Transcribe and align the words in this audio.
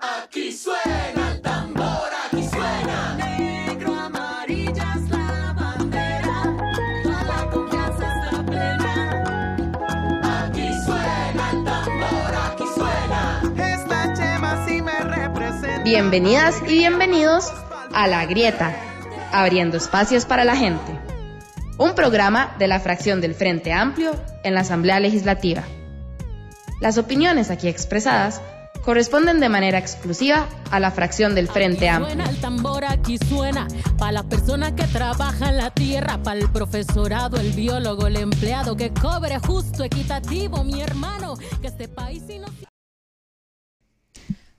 Aquí 0.00 0.52
suena 0.52 1.32
el 1.32 1.40
tambor, 1.40 2.10
aquí 2.26 2.46
suena. 2.46 3.16
Negro, 3.16 3.94
amarilla 3.94 4.94
es 4.94 5.08
la 5.10 5.54
bandera. 5.54 6.44
La 7.04 7.50
confianza 7.50 8.04
está 8.06 8.44
plena. 8.44 9.24
Aquí 10.44 10.68
suena 10.84 11.50
el 11.50 11.64
tambor, 11.64 12.34
aquí 12.46 12.64
suena. 12.74 13.42
Esta 13.74 14.12
chema 14.12 14.66
sí 14.66 14.82
me 14.82 15.00
representa. 15.00 15.82
Bienvenidas 15.82 16.60
y 16.66 16.78
bienvenidos 16.78 17.50
a 17.94 18.06
La 18.06 18.26
Grieta, 18.26 18.76
abriendo 19.32 19.78
espacios 19.78 20.26
para 20.26 20.44
la 20.44 20.56
gente. 20.56 20.92
Un 21.78 21.94
programa 21.94 22.54
de 22.58 22.68
la 22.68 22.80
fracción 22.80 23.22
del 23.22 23.34
Frente 23.34 23.72
Amplio 23.72 24.12
en 24.44 24.54
la 24.54 24.60
Asamblea 24.60 25.00
Legislativa. 25.00 25.62
Las 26.82 26.98
opiniones 26.98 27.50
aquí 27.50 27.68
expresadas 27.68 28.42
corresponden 28.86 29.40
de 29.40 29.48
manera 29.48 29.78
exclusiva 29.78 30.46
a 30.70 30.78
la 30.78 30.92
fracción 30.92 31.34
del 31.34 31.48
Frente 31.48 31.88
Amplio. 31.88 32.14
Suena 32.14 32.30
el 32.30 32.40
tambor, 32.40 32.84
aquí 32.84 33.18
suena. 33.18 33.66
Para 33.98 34.12
las 34.12 34.24
personas 34.26 34.72
que 34.72 34.84
trabajan 34.84 35.56
la 35.56 35.72
tierra, 35.72 36.22
para 36.22 36.38
el 36.38 36.48
profesorado, 36.48 37.36
el 37.36 37.50
biólogo, 37.50 38.06
el 38.06 38.16
empleado, 38.16 38.76
que 38.76 38.92
cobre 38.94 39.40
justo, 39.40 39.82
equitativo, 39.82 40.62
mi 40.62 40.80
hermano, 40.80 41.36
que 41.60 41.66
este 41.66 41.88
país. 41.88 42.22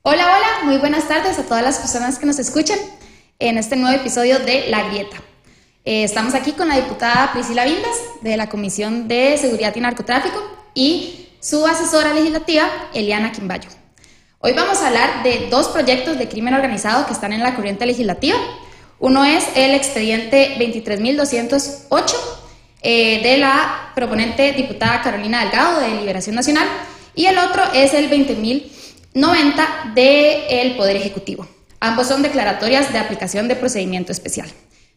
Hola, 0.02 0.26
hola, 0.26 0.66
muy 0.66 0.78
buenas 0.78 1.08
tardes 1.08 1.40
a 1.40 1.44
todas 1.44 1.64
las 1.64 1.78
personas 1.78 2.20
que 2.20 2.26
nos 2.26 2.38
escuchan 2.38 2.78
en 3.40 3.58
este 3.58 3.78
nuevo 3.78 3.98
episodio 3.98 4.40
de 4.40 4.68
La 4.68 4.90
Grieta. 4.90 5.16
Eh, 5.86 6.04
estamos 6.04 6.34
aquí 6.34 6.52
con 6.52 6.68
la 6.68 6.76
diputada 6.76 7.32
Priscila 7.32 7.64
Vindas 7.64 7.96
de 8.22 8.36
la 8.36 8.50
Comisión 8.50 9.08
de 9.08 9.38
Seguridad 9.38 9.74
y 9.74 9.80
Narcotráfico 9.80 10.38
y 10.74 11.30
su 11.40 11.66
asesora 11.66 12.14
legislativa 12.14 12.68
Eliana 12.94 13.32
Quimbayo. 13.32 13.77
Hoy 14.48 14.54
vamos 14.54 14.78
a 14.78 14.88
hablar 14.88 15.24
de 15.24 15.50
dos 15.52 15.68
proyectos 15.68 16.18
de 16.18 16.30
crimen 16.30 16.54
organizado 16.54 17.06
que 17.06 17.12
están 17.12 17.34
en 17.34 17.44
la 17.44 17.54
corriente 17.54 17.86
legislativa. 17.86 18.38
Uno 18.98 19.26
es 19.26 19.44
el 19.56 19.76
expediente 19.76 20.56
23.208 20.58 22.16
eh, 22.82 23.22
de 23.24 23.38
la 23.40 23.92
proponente 23.94 24.54
diputada 24.54 25.02
Carolina 25.02 25.42
Delgado 25.42 25.82
de 25.82 26.00
Liberación 26.00 26.38
Nacional 26.38 26.66
y 27.14 27.26
el 27.26 27.38
otro 27.38 27.62
es 27.74 27.94
el 27.94 28.10
20.090 28.10 29.94
del 29.94 30.78
Poder 30.78 30.96
Ejecutivo. 30.96 31.46
Ambos 31.82 32.08
son 32.08 32.22
declaratorias 32.22 32.94
de 32.94 33.00
aplicación 33.00 33.50
de 33.50 33.58
procedimiento 33.58 34.14
especial, 34.14 34.50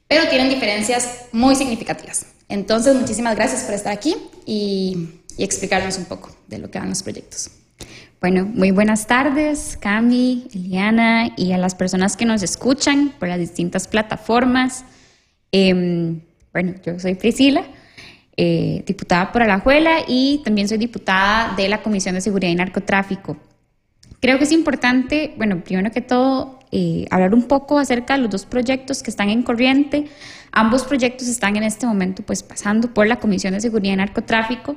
pero 0.06 0.28
tienen 0.28 0.48
diferencias 0.48 1.24
muy 1.32 1.56
significativas. 1.56 2.24
Entonces, 2.48 2.94
muchísimas 2.94 3.34
gracias 3.34 3.64
por 3.64 3.74
estar 3.74 3.92
aquí 3.92 4.16
y, 4.46 5.08
y 5.36 5.42
explicarnos 5.42 5.98
un 5.98 6.04
poco 6.04 6.30
de 6.46 6.58
lo 6.58 6.70
que 6.70 6.78
van 6.78 6.90
los 6.90 7.02
proyectos. 7.02 7.50
Bueno, 8.20 8.44
muy 8.44 8.70
buenas 8.70 9.06
tardes, 9.06 9.78
Cami, 9.80 10.46
Eliana 10.54 11.30
y 11.38 11.52
a 11.52 11.58
las 11.58 11.74
personas 11.74 12.18
que 12.18 12.26
nos 12.26 12.42
escuchan 12.42 13.14
por 13.18 13.28
las 13.28 13.38
distintas 13.38 13.88
plataformas. 13.88 14.84
Eh, 15.52 16.20
bueno, 16.52 16.74
yo 16.84 16.98
soy 16.98 17.14
Priscila, 17.14 17.64
eh, 18.36 18.84
diputada 18.86 19.32
por 19.32 19.42
Alajuela 19.42 20.00
y 20.06 20.42
también 20.44 20.68
soy 20.68 20.76
diputada 20.76 21.54
de 21.56 21.66
la 21.70 21.80
Comisión 21.82 22.14
de 22.14 22.20
Seguridad 22.20 22.52
y 22.52 22.56
Narcotráfico. 22.56 23.38
Creo 24.20 24.36
que 24.36 24.44
es 24.44 24.52
importante, 24.52 25.32
bueno, 25.38 25.64
primero 25.64 25.90
que 25.90 26.02
todo, 26.02 26.58
eh, 26.72 27.06
hablar 27.10 27.32
un 27.32 27.44
poco 27.44 27.78
acerca 27.78 28.16
de 28.16 28.20
los 28.20 28.30
dos 28.30 28.44
proyectos 28.44 29.02
que 29.02 29.08
están 29.08 29.30
en 29.30 29.42
corriente. 29.42 30.08
Ambos 30.52 30.84
proyectos 30.84 31.26
están 31.26 31.56
en 31.56 31.62
este 31.62 31.86
momento 31.86 32.22
pues 32.22 32.42
pasando 32.42 32.92
por 32.92 33.06
la 33.06 33.18
Comisión 33.18 33.54
de 33.54 33.62
Seguridad 33.62 33.94
y 33.94 33.96
Narcotráfico 33.96 34.76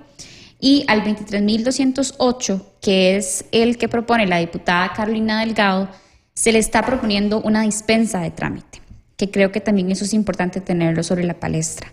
y 0.63 0.85
al 0.87 1.03
23.208, 1.03 2.61
que 2.81 3.17
es 3.17 3.43
el 3.51 3.77
que 3.77 3.89
propone 3.89 4.25
la 4.25 4.37
diputada 4.37 4.93
Carolina 4.93 5.41
Delgado, 5.41 5.89
se 6.33 6.53
le 6.53 6.59
está 6.59 6.85
proponiendo 6.85 7.41
una 7.41 7.63
dispensa 7.63 8.21
de 8.21 8.31
trámite, 8.31 8.79
que 9.17 9.29
creo 9.29 9.51
que 9.51 9.59
también 9.59 9.91
eso 9.91 10.05
es 10.05 10.13
importante 10.13 10.61
tenerlo 10.61 11.03
sobre 11.03 11.25
la 11.25 11.33
palestra. 11.33 11.91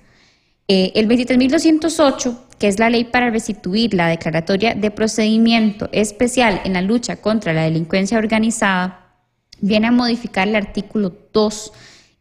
Eh, 0.69 0.93
el 0.95 1.09
23.208, 1.09 2.39
que 2.61 2.69
es 2.69 2.79
la 2.79 2.91
ley 2.91 3.03
para 3.03 3.31
restituir 3.31 3.93
la 3.93 4.07
declaratoria 4.07 4.77
de 4.77 4.93
procedimiento 4.93 5.89
especial 5.91 6.61
en 6.65 6.75
la 6.75 6.83
lucha 6.83 7.17
contra 7.17 7.53
la 7.53 7.65
delincuencia 7.65 8.19
organizada, 8.19 9.17
viene 9.61 9.89
a 9.89 9.91
modificar 9.91 10.47
el 10.47 10.55
artículo 10.55 11.13
2 11.33 11.73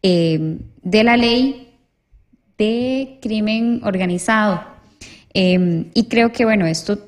eh, 0.02 0.58
de 0.81 1.04
la 1.04 1.16
ley 1.16 1.78
de 2.58 3.20
crimen 3.22 3.81
organizado. 3.84 4.79
Eh, 5.34 5.90
y 5.94 6.08
creo 6.08 6.32
que, 6.32 6.46
bueno, 6.46 6.66
esto 6.66 7.00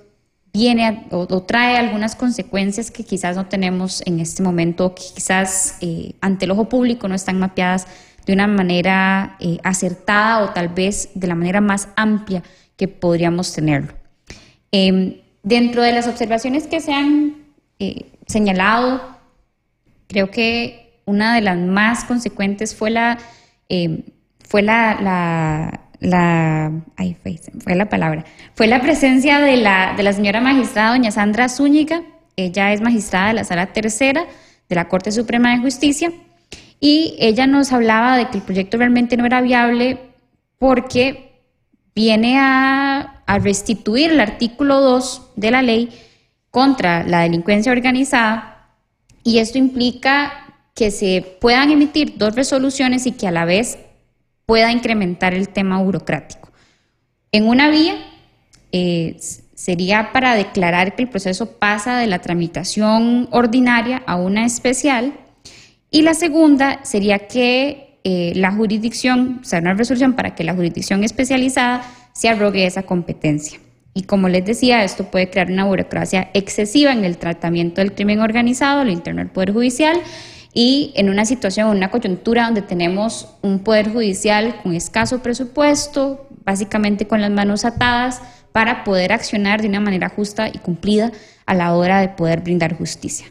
viene 0.53 1.07
o, 1.11 1.25
trae 1.43 1.77
algunas 1.77 2.15
consecuencias 2.15 2.91
que 2.91 3.03
quizás 3.03 3.35
no 3.35 3.47
tenemos 3.47 4.01
en 4.05 4.19
este 4.19 4.43
momento, 4.43 4.93
que 4.93 5.03
quizás 5.15 5.77
eh, 5.81 6.13
ante 6.21 6.45
el 6.45 6.51
ojo 6.51 6.67
público 6.67 7.07
no 7.07 7.15
están 7.15 7.39
mapeadas 7.39 7.87
de 8.25 8.33
una 8.33 8.47
manera 8.47 9.35
eh, 9.39 9.57
acertada 9.63 10.43
o 10.43 10.49
tal 10.49 10.69
vez 10.69 11.09
de 11.15 11.27
la 11.27 11.35
manera 11.35 11.61
más 11.61 11.89
amplia 11.95 12.43
que 12.77 12.87
podríamos 12.87 13.53
tenerlo. 13.53 13.93
Eh, 14.71 15.23
dentro 15.43 15.81
de 15.81 15.91
las 15.91 16.07
observaciones 16.07 16.67
que 16.67 16.81
se 16.81 16.93
han 16.93 17.35
eh, 17.79 18.11
señalado, 18.27 19.01
creo 20.07 20.29
que 20.29 21.01
una 21.05 21.35
de 21.35 21.41
las 21.41 21.57
más 21.57 22.03
consecuentes 22.03 22.75
fue 22.75 22.91
la, 22.91 23.17
fue 24.47 24.61
la, 24.61 25.01
la, 25.01 25.81
la 26.01 26.71
ay, 26.97 27.15
fue, 27.21 27.39
fue, 27.59 27.75
la 27.75 27.87
palabra, 27.87 28.25
fue 28.55 28.67
la 28.67 28.81
presencia 28.81 29.39
de 29.39 29.55
la, 29.55 29.93
de 29.95 30.03
la 30.03 30.11
señora 30.11 30.41
magistrada 30.41 30.89
doña 30.89 31.11
Sandra 31.11 31.47
Zúñiga, 31.47 32.01
ella 32.35 32.73
es 32.73 32.81
magistrada 32.81 33.27
de 33.29 33.33
la 33.35 33.43
Sala 33.43 33.67
Tercera 33.67 34.25
de 34.67 34.75
la 34.75 34.89
Corte 34.89 35.11
Suprema 35.11 35.51
de 35.51 35.59
Justicia, 35.59 36.11
y 36.79 37.15
ella 37.19 37.45
nos 37.45 37.71
hablaba 37.71 38.17
de 38.17 38.29
que 38.29 38.37
el 38.37 38.43
proyecto 38.43 38.77
realmente 38.77 39.15
no 39.15 39.25
era 39.25 39.41
viable 39.41 39.99
porque 40.57 41.31
viene 41.93 42.39
a, 42.39 43.21
a 43.27 43.39
restituir 43.39 44.11
el 44.11 44.19
artículo 44.19 44.81
2 44.81 45.33
de 45.35 45.51
la 45.51 45.61
ley 45.61 45.89
contra 46.49 47.03
la 47.03 47.21
delincuencia 47.21 47.71
organizada. 47.71 48.69
Y 49.23 49.37
esto 49.37 49.59
implica 49.59 50.55
que 50.73 50.89
se 50.89 51.37
puedan 51.39 51.69
emitir 51.69 52.17
dos 52.17 52.35
resoluciones 52.35 53.05
y 53.05 53.11
que 53.11 53.27
a 53.27 53.31
la 53.31 53.45
vez 53.45 53.77
pueda 54.45 54.71
incrementar 54.71 55.33
el 55.33 55.49
tema 55.49 55.79
burocrático. 55.81 56.51
En 57.31 57.47
una 57.47 57.69
vía 57.69 57.95
eh, 58.71 59.17
sería 59.55 60.11
para 60.11 60.35
declarar 60.35 60.95
que 60.95 61.03
el 61.03 61.09
proceso 61.09 61.57
pasa 61.57 61.97
de 61.97 62.07
la 62.07 62.19
tramitación 62.19 63.27
ordinaria 63.31 64.01
a 64.05 64.15
una 64.15 64.45
especial 64.45 65.13
y 65.89 66.01
la 66.01 66.13
segunda 66.13 66.83
sería 66.83 67.27
que 67.27 67.99
eh, 68.03 68.33
la 68.35 68.51
jurisdicción, 68.51 69.39
o 69.41 69.45
sea, 69.45 69.59
una 69.59 69.73
resolución 69.73 70.13
para 70.13 70.33
que 70.33 70.43
la 70.43 70.55
jurisdicción 70.55 71.03
especializada 71.03 71.83
se 72.13 72.29
arrogue 72.29 72.65
esa 72.65 72.83
competencia. 72.83 73.59
Y 73.93 74.03
como 74.03 74.29
les 74.29 74.45
decía, 74.45 74.83
esto 74.83 75.11
puede 75.11 75.29
crear 75.29 75.51
una 75.51 75.65
burocracia 75.65 76.29
excesiva 76.33 76.93
en 76.93 77.03
el 77.03 77.17
tratamiento 77.17 77.81
del 77.81 77.93
crimen 77.93 78.21
organizado, 78.21 78.83
lo 78.83 78.91
interno 78.91 79.19
del 79.19 79.29
Poder 79.29 79.51
Judicial, 79.51 79.99
y 80.53 80.91
en 80.95 81.09
una 81.09 81.25
situación, 81.25 81.69
una 81.69 81.91
coyuntura 81.91 82.45
donde 82.45 82.61
tenemos 82.61 83.29
un 83.41 83.59
Poder 83.59 83.91
Judicial 83.91 84.59
con 84.61 84.73
escaso 84.73 85.21
presupuesto, 85.21 86.27
básicamente 86.43 87.07
con 87.07 87.21
las 87.21 87.31
manos 87.31 87.63
atadas, 87.63 88.21
para 88.51 88.83
poder 88.83 89.13
accionar 89.13 89.61
de 89.61 89.69
una 89.69 89.79
manera 89.79 90.09
justa 90.09 90.49
y 90.49 90.57
cumplida 90.57 91.11
a 91.45 91.53
la 91.53 91.73
hora 91.73 92.01
de 92.01 92.09
poder 92.09 92.41
brindar 92.41 92.77
justicia. 92.77 93.27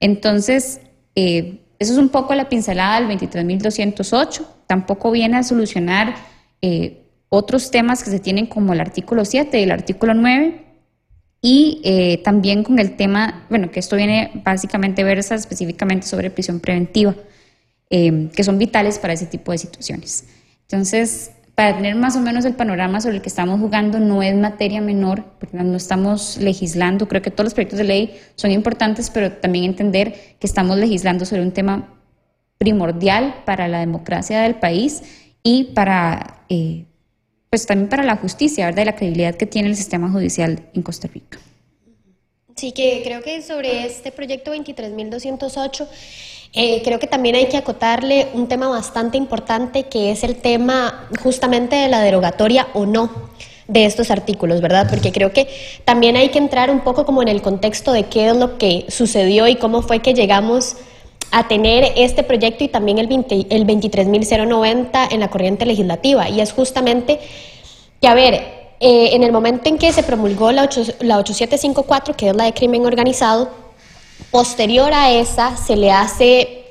Entonces, 0.00 0.80
eh, 1.14 1.60
eso 1.78 1.92
es 1.92 1.98
un 1.98 2.08
poco 2.08 2.34
la 2.34 2.48
pincelada 2.48 3.00
del 3.00 3.18
23.208. 3.18 4.46
Tampoco 4.66 5.10
viene 5.10 5.36
a 5.36 5.42
solucionar 5.42 6.14
eh, 6.62 7.02
otros 7.28 7.70
temas 7.70 8.02
que 8.02 8.10
se 8.10 8.18
tienen 8.18 8.46
como 8.46 8.72
el 8.72 8.80
artículo 8.80 9.24
7 9.24 9.60
y 9.60 9.64
el 9.64 9.72
artículo 9.72 10.14
9. 10.14 10.71
Y 11.44 11.80
eh, 11.82 12.22
también 12.22 12.62
con 12.62 12.78
el 12.78 12.96
tema, 12.96 13.44
bueno, 13.50 13.70
que 13.72 13.80
esto 13.80 13.96
viene 13.96 14.30
básicamente 14.44 15.02
versa 15.02 15.34
específicamente 15.34 16.06
sobre 16.06 16.30
prisión 16.30 16.60
preventiva, 16.60 17.16
eh, 17.90 18.30
que 18.34 18.44
son 18.44 18.58
vitales 18.58 19.00
para 19.00 19.12
ese 19.12 19.26
tipo 19.26 19.50
de 19.50 19.58
situaciones. 19.58 20.24
Entonces, 20.62 21.32
para 21.56 21.76
tener 21.76 21.96
más 21.96 22.16
o 22.16 22.20
menos 22.20 22.44
el 22.44 22.54
panorama 22.54 23.00
sobre 23.00 23.16
el 23.16 23.22
que 23.22 23.28
estamos 23.28 23.60
jugando, 23.60 23.98
no 23.98 24.22
es 24.22 24.34
materia 24.34 24.80
menor, 24.80 25.24
porque 25.40 25.56
no 25.56 25.76
estamos 25.76 26.38
legislando, 26.38 27.08
creo 27.08 27.22
que 27.22 27.30
todos 27.30 27.46
los 27.46 27.54
proyectos 27.54 27.78
de 27.78 27.84
ley 27.84 28.20
son 28.36 28.52
importantes, 28.52 29.10
pero 29.10 29.32
también 29.32 29.64
entender 29.64 30.14
que 30.38 30.46
estamos 30.46 30.78
legislando 30.78 31.26
sobre 31.26 31.42
un 31.42 31.50
tema 31.50 31.88
primordial 32.56 33.42
para 33.44 33.68
la 33.68 33.80
democracia 33.80 34.40
del 34.42 34.54
país 34.54 35.02
y 35.42 35.64
para, 35.74 36.44
eh, 36.48 36.86
pues 37.52 37.66
también 37.66 37.90
para 37.90 38.02
la 38.02 38.16
justicia, 38.16 38.64
¿verdad? 38.64 38.80
Y 38.80 38.86
la 38.86 38.96
credibilidad 38.96 39.34
que 39.34 39.44
tiene 39.44 39.68
el 39.68 39.76
sistema 39.76 40.10
judicial 40.10 40.60
en 40.72 40.80
Costa 40.80 41.06
Rica. 41.06 41.38
Sí, 42.56 42.72
que 42.72 43.02
creo 43.04 43.20
que 43.22 43.42
sobre 43.42 43.84
este 43.84 44.10
proyecto 44.10 44.54
23.208 44.54 45.86
eh, 46.54 46.80
creo 46.82 46.98
que 46.98 47.06
también 47.06 47.34
hay 47.34 47.48
que 47.48 47.58
acotarle 47.58 48.28
un 48.32 48.48
tema 48.48 48.70
bastante 48.70 49.18
importante 49.18 49.82
que 49.82 50.12
es 50.12 50.24
el 50.24 50.36
tema 50.36 51.10
justamente 51.22 51.76
de 51.76 51.88
la 51.88 52.00
derogatoria 52.00 52.68
o 52.72 52.86
no. 52.86 53.10
de 53.68 53.84
estos 53.84 54.10
artículos, 54.10 54.60
¿verdad? 54.62 54.88
Porque 54.88 55.12
creo 55.12 55.32
que 55.32 55.46
también 55.84 56.16
hay 56.16 56.30
que 56.30 56.38
entrar 56.38 56.70
un 56.70 56.80
poco 56.80 57.04
como 57.04 57.20
en 57.20 57.28
el 57.28 57.42
contexto 57.42 57.92
de 57.92 58.04
qué 58.04 58.28
es 58.28 58.36
lo 58.36 58.56
que 58.56 58.86
sucedió 58.88 59.46
y 59.46 59.56
cómo 59.56 59.82
fue 59.82 60.00
que 60.00 60.14
llegamos 60.14 60.76
a 61.32 61.48
tener 61.48 61.92
este 61.96 62.22
proyecto 62.22 62.62
y 62.62 62.68
también 62.68 62.98
el, 62.98 63.06
20 63.06 63.46
el 63.48 63.66
23.090 63.66 65.08
en 65.10 65.20
la 65.20 65.28
corriente 65.28 65.64
legislativa. 65.64 66.28
Y 66.28 66.40
es 66.40 66.52
justamente 66.52 67.18
que, 68.00 68.06
a 68.06 68.14
ver, 68.14 68.34
eh, 68.80 69.10
en 69.14 69.24
el 69.24 69.32
momento 69.32 69.68
en 69.68 69.78
que 69.78 69.92
se 69.92 70.02
promulgó 70.02 70.52
la, 70.52 70.64
8 70.64 70.96
la 71.00 71.18
8754, 71.18 72.14
que 72.14 72.28
es 72.28 72.36
la 72.36 72.44
de 72.44 72.52
crimen 72.52 72.84
organizado, 72.84 73.48
posterior 74.30 74.92
a 74.92 75.10
esa 75.10 75.56
se 75.56 75.74
le 75.74 75.90
hace 75.90 76.66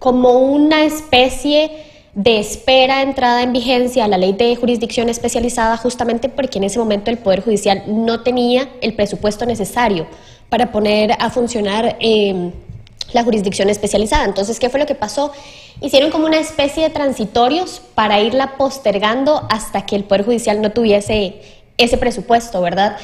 como 0.00 0.40
una 0.40 0.84
especie 0.84 1.70
de 2.14 2.40
espera 2.40 3.02
entrada 3.02 3.42
en 3.42 3.52
vigencia 3.52 4.04
a 4.04 4.08
la 4.08 4.18
ley 4.18 4.32
de 4.32 4.56
jurisdicción 4.56 5.08
especializada 5.08 5.76
justamente 5.76 6.28
porque 6.28 6.58
en 6.58 6.64
ese 6.64 6.80
momento 6.80 7.10
el 7.10 7.18
Poder 7.18 7.42
Judicial 7.42 7.84
no 7.86 8.22
tenía 8.22 8.68
el 8.80 8.94
presupuesto 8.94 9.46
necesario 9.46 10.06
para 10.48 10.72
poner 10.72 11.12
a 11.18 11.30
funcionar 11.30 11.96
eh, 12.00 12.50
la 13.12 13.24
jurisdicción 13.24 13.68
especializada. 13.68 14.24
Entonces, 14.24 14.58
¿qué 14.58 14.68
fue 14.68 14.80
lo 14.80 14.86
que 14.86 14.94
pasó? 14.94 15.32
Hicieron 15.80 16.10
como 16.10 16.26
una 16.26 16.38
especie 16.38 16.82
de 16.82 16.90
transitorios 16.90 17.82
para 17.94 18.20
irla 18.20 18.56
postergando 18.56 19.46
hasta 19.50 19.86
que 19.86 19.96
el 19.96 20.04
Poder 20.04 20.24
Judicial 20.24 20.60
no 20.60 20.72
tuviese 20.72 21.40
ese 21.78 21.96
presupuesto, 21.96 22.60
¿verdad? 22.60 22.96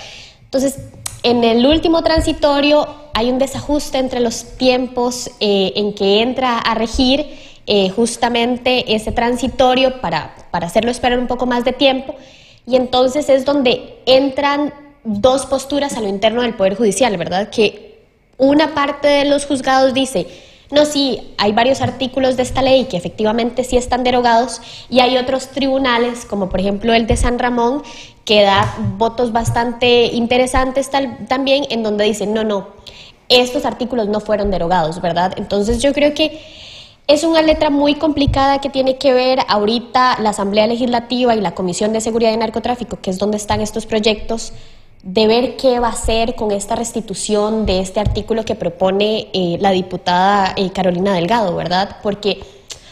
Entonces, 0.45 0.79
en 1.23 1.43
el 1.45 1.67
último 1.67 2.03
transitorio 2.03 2.87
hay 3.15 3.31
un 3.31 3.39
desajuste 3.39 3.99
entre 3.99 4.21
los 4.21 4.45
tiempos 4.59 5.31
eh, 5.41 5.73
en 5.77 5.95
que 5.95 6.21
entra 6.21 6.59
a 6.59 6.75
regir 6.75 7.27
eh, 7.67 7.89
justamente 7.91 8.95
ese 8.95 9.11
transitorio 9.11 10.01
para, 10.01 10.37
para 10.51 10.67
hacerlo 10.67 10.91
esperar 10.91 11.19
un 11.19 11.27
poco 11.27 11.47
más 11.47 11.65
de 11.65 11.73
tiempo 11.73 12.15
y 12.67 12.77
entonces 12.77 13.29
es 13.29 13.45
donde 13.45 13.99
entran 14.07 14.75
dos 15.05 15.47
posturas 15.47 15.97
a 15.97 16.01
lo 16.01 16.09
interno 16.09 16.43
del 16.43 16.55
Poder 16.55 16.77
Judicial, 16.77 17.17
¿verdad? 17.17 17.49
Que 17.49 17.86
una 18.39 18.75
parte 18.75 19.09
de 19.09 19.25
los 19.25 19.47
juzgados 19.47 19.95
dice, 19.95 20.27
no, 20.71 20.85
sí, 20.85 21.35
hay 21.39 21.53
varios 21.53 21.81
artículos 21.81 22.37
de 22.37 22.43
esta 22.43 22.61
ley 22.61 22.87
que 22.87 22.97
efectivamente 22.97 23.63
sí 23.63 23.77
están 23.77 24.03
derogados 24.03 24.61
y 24.91 25.01
hay 25.01 25.17
otros 25.17 25.49
tribunales, 25.49 26.25
como 26.25 26.49
por 26.49 26.61
ejemplo 26.61 26.93
el 26.93 27.07
de 27.07 27.17
San 27.17 27.39
Ramón, 27.39 27.83
que 28.25 28.43
da 28.43 28.75
votos 28.99 29.33
bastante 29.33 30.07
interesantes 30.07 30.91
también 31.29 31.67
en 31.71 31.85
donde 31.85 32.05
dicen, 32.05 32.35
no, 32.35 32.43
no, 32.43 32.69
estos 33.29 33.65
artículos 33.65 34.09
no 34.09 34.21
fueron 34.21 34.51
derogados, 34.51 35.01
¿verdad? 35.01 35.35
Entonces 35.37 35.81
yo 35.81 35.93
creo 35.93 36.15
que 36.15 36.41
es 37.07 37.23
una 37.23 37.43
letra 37.43 37.71
muy 37.71 37.95
complicada 37.95 38.61
que 38.61 38.69
tiene 38.69 38.99
que 38.99 39.13
ver 39.13 39.39
ahorita 39.47 40.19
la 40.21 40.31
Asamblea 40.31 40.67
Legislativa 40.67 41.37
y 41.37 41.41
la 41.41 41.55
Comisión 41.55 41.93
de 41.93 42.01
Seguridad 42.01 42.33
y 42.33 42.37
Narcotráfico, 42.37 42.99
que 43.01 43.11
es 43.11 43.19
donde 43.19 43.37
están 43.37 43.61
estos 43.61 43.87
proyectos, 43.87 44.53
de 45.07 45.29
ver 45.29 45.57
qué 45.57 45.79
va 45.79 45.87
a 45.87 45.93
hacer 45.93 46.35
con 46.35 46.51
esta 46.51 46.75
restitución 46.75 47.65
de 47.65 47.79
este 47.79 48.01
artículo 48.01 48.45
que 48.45 48.57
propone 48.57 49.29
eh, 49.33 49.57
la 49.61 49.71
diputada 49.71 50.53
eh, 50.57 50.71
Carolina 50.71 51.15
Delgado, 51.15 51.55
¿verdad? 51.55 51.99
Porque, 52.03 52.41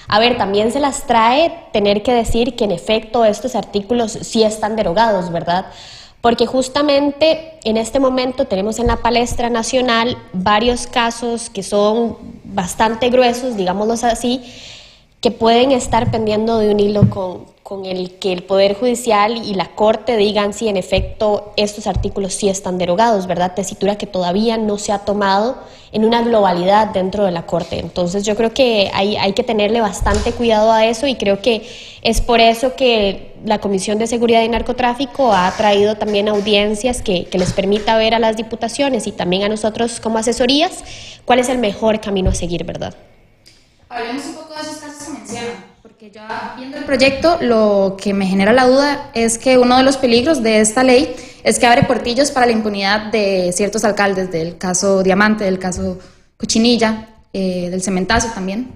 a 0.06 0.20
ver, 0.20 0.38
también 0.38 0.70
se 0.70 0.78
las 0.78 1.08
trae 1.08 1.66
tener 1.72 2.04
que 2.04 2.12
decir 2.12 2.54
que 2.54 2.66
en 2.66 2.70
efecto 2.70 3.24
estos 3.24 3.56
artículos 3.56 4.12
sí 4.12 4.44
están 4.44 4.76
derogados, 4.76 5.32
¿verdad? 5.32 5.66
Porque 6.20 6.46
justamente 6.46 7.58
en 7.64 7.76
este 7.76 7.98
momento 7.98 8.44
tenemos 8.44 8.78
en 8.78 8.86
la 8.86 8.98
palestra 8.98 9.50
nacional 9.50 10.16
varios 10.32 10.86
casos 10.86 11.50
que 11.50 11.64
son 11.64 12.16
bastante 12.44 13.10
gruesos, 13.10 13.56
digámoslos 13.56 14.04
así, 14.04 14.40
que 15.24 15.30
pueden 15.30 15.72
estar 15.72 16.10
pendiendo 16.10 16.58
de 16.58 16.68
un 16.68 16.78
hilo 16.78 17.08
con, 17.08 17.46
con 17.62 17.86
el 17.86 18.18
que 18.18 18.30
el 18.30 18.42
Poder 18.42 18.74
Judicial 18.74 19.38
y 19.38 19.54
la 19.54 19.74
Corte 19.74 20.18
digan 20.18 20.52
si 20.52 20.68
en 20.68 20.76
efecto 20.76 21.54
estos 21.56 21.86
artículos 21.86 22.34
sí 22.34 22.50
están 22.50 22.76
derogados, 22.76 23.26
¿verdad? 23.26 23.54
Tesitura 23.54 23.96
que 23.96 24.06
todavía 24.06 24.58
no 24.58 24.76
se 24.76 24.92
ha 24.92 24.98
tomado 24.98 25.56
en 25.92 26.04
una 26.04 26.20
globalidad 26.20 26.88
dentro 26.88 27.24
de 27.24 27.30
la 27.30 27.46
Corte. 27.46 27.78
Entonces 27.78 28.26
yo 28.26 28.36
creo 28.36 28.52
que 28.52 28.90
hay, 28.92 29.16
hay 29.16 29.32
que 29.32 29.42
tenerle 29.42 29.80
bastante 29.80 30.32
cuidado 30.32 30.70
a 30.70 30.84
eso 30.84 31.06
y 31.06 31.14
creo 31.14 31.40
que 31.40 31.66
es 32.02 32.20
por 32.20 32.40
eso 32.40 32.76
que 32.76 33.32
la 33.46 33.60
Comisión 33.60 33.96
de 33.96 34.06
Seguridad 34.06 34.42
y 34.42 34.50
Narcotráfico 34.50 35.32
ha 35.32 35.50
traído 35.56 35.94
también 35.94 36.28
audiencias 36.28 37.00
que, 37.00 37.24
que 37.24 37.38
les 37.38 37.54
permita 37.54 37.96
ver 37.96 38.12
a 38.12 38.18
las 38.18 38.36
diputaciones 38.36 39.06
y 39.06 39.12
también 39.12 39.44
a 39.44 39.48
nosotros 39.48 40.00
como 40.00 40.18
asesorías 40.18 40.84
cuál 41.24 41.38
es 41.38 41.48
el 41.48 41.56
mejor 41.56 42.02
camino 42.02 42.28
a 42.28 42.34
seguir, 42.34 42.64
¿verdad? 42.64 42.94
Hablemos 43.88 44.26
un 44.26 44.34
poco 44.34 44.54
de 44.54 44.60
esos 44.60 44.83
ya 46.12 46.54
viendo 46.56 46.76
el 46.76 46.84
proyecto, 46.84 47.38
lo 47.40 47.96
que 48.00 48.12
me 48.12 48.26
genera 48.26 48.52
la 48.52 48.66
duda 48.66 49.10
es 49.14 49.38
que 49.38 49.58
uno 49.58 49.76
de 49.78 49.84
los 49.84 49.96
peligros 49.96 50.42
de 50.42 50.60
esta 50.60 50.84
ley 50.84 51.14
es 51.42 51.58
que 51.58 51.66
abre 51.66 51.84
portillos 51.84 52.30
para 52.30 52.46
la 52.46 52.52
impunidad 52.52 53.10
de 53.10 53.52
ciertos 53.52 53.84
alcaldes, 53.84 54.30
del 54.30 54.58
caso 54.58 55.02
Diamante, 55.02 55.44
del 55.44 55.58
caso 55.58 55.98
Cochinilla, 56.36 57.08
eh, 57.32 57.70
del 57.70 57.82
Cementazo 57.82 58.28
también. 58.34 58.72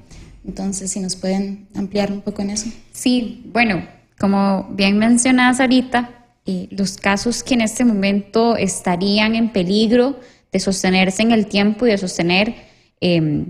Entonces, 0.46 0.90
si 0.90 1.00
nos 1.00 1.16
pueden 1.16 1.68
ampliar 1.74 2.10
un 2.10 2.22
poco 2.22 2.40
en 2.42 2.50
eso. 2.50 2.70
Sí, 2.92 3.42
bueno, 3.52 3.86
como 4.18 4.68
bien 4.70 4.96
mencionas 4.98 5.60
ahorita, 5.60 6.10
eh, 6.46 6.68
los 6.70 6.96
casos 6.96 7.42
que 7.42 7.54
en 7.54 7.60
este 7.60 7.84
momento 7.84 8.56
estarían 8.56 9.34
en 9.34 9.50
peligro 9.50 10.18
de 10.50 10.60
sostenerse 10.60 11.22
en 11.22 11.32
el 11.32 11.46
tiempo 11.46 11.86
y 11.86 11.90
de 11.90 11.98
sostener 11.98 12.54
eh, 13.00 13.44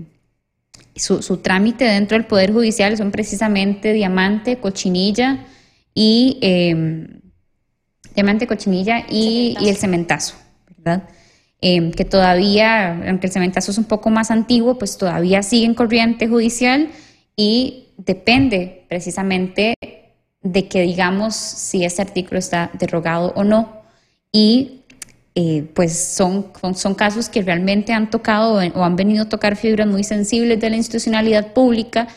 su, 0.99 1.21
su, 1.21 1.37
trámite 1.37 1.85
dentro 1.85 2.17
del 2.17 2.27
Poder 2.27 2.53
Judicial 2.53 2.97
son 2.97 3.11
precisamente 3.11 3.93
Diamante, 3.93 4.57
Cochinilla 4.57 5.45
y 5.93 6.37
eh, 6.41 7.07
Diamante, 8.15 8.47
Cochinilla 8.47 9.05
y, 9.09 9.55
y, 9.59 9.69
el 9.69 9.77
Cementazo, 9.77 10.35
¿verdad? 10.77 11.03
Eh, 11.61 11.91
que 11.91 12.05
todavía, 12.05 12.93
aunque 13.09 13.27
el 13.27 13.33
Cementazo 13.33 13.71
es 13.71 13.77
un 13.77 13.85
poco 13.85 14.09
más 14.09 14.31
antiguo, 14.31 14.77
pues 14.77 14.97
todavía 14.97 15.43
sigue 15.43 15.65
en 15.65 15.73
corriente 15.73 16.27
judicial 16.27 16.89
y 17.35 17.87
depende 17.97 18.85
precisamente 18.87 19.75
de 20.41 20.67
que 20.69 20.81
digamos 20.83 21.35
si 21.35 21.83
este 21.83 22.01
artículo 22.01 22.39
está 22.39 22.71
derogado 22.73 23.33
o 23.35 23.43
no. 23.43 23.81
Y 24.31 24.78
eh, 25.41 25.63
pues 25.73 25.97
son, 25.97 26.51
son 26.75 26.95
casos 26.95 27.29
que 27.29 27.41
realmente 27.41 27.93
han 27.93 28.09
tocado 28.09 28.55
o 28.55 28.83
han 28.83 28.97
venido 28.97 29.23
a 29.23 29.29
tocar 29.29 29.55
fibras 29.55 29.87
muy 29.87 30.03
sensibles 30.03 30.59
de 30.59 30.69
la 30.69 30.75
institucionalidad 30.75 31.53
pública 31.53 32.09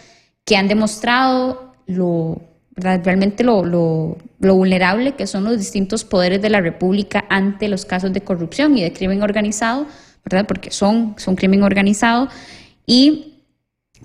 que 0.45 0.57
han 0.57 0.67
demostrado 0.67 1.73
lo, 1.87 2.43
realmente 2.75 3.45
lo, 3.45 3.65
lo, 3.65 4.17
vulnerable 4.41 5.13
que 5.13 5.29
son 5.29 5.45
los 5.45 5.57
distintos 5.57 6.03
poderes 6.05 6.43
de 6.43 6.51
la 6.51 6.61
República 6.61 7.25
ante 7.29 7.69
los 7.69 7.85
casos 7.85 8.13
de 8.13 8.23
corrupción 8.23 8.77
y 8.77 8.83
de 8.83 8.93
crimen 8.93 9.23
organizado, 9.23 9.87
¿verdad? 10.25 10.45
porque 10.49 10.73
son, 10.73 11.15
son 11.17 11.37
crimen 11.37 11.63
organizado 11.63 12.27
y 12.87 13.35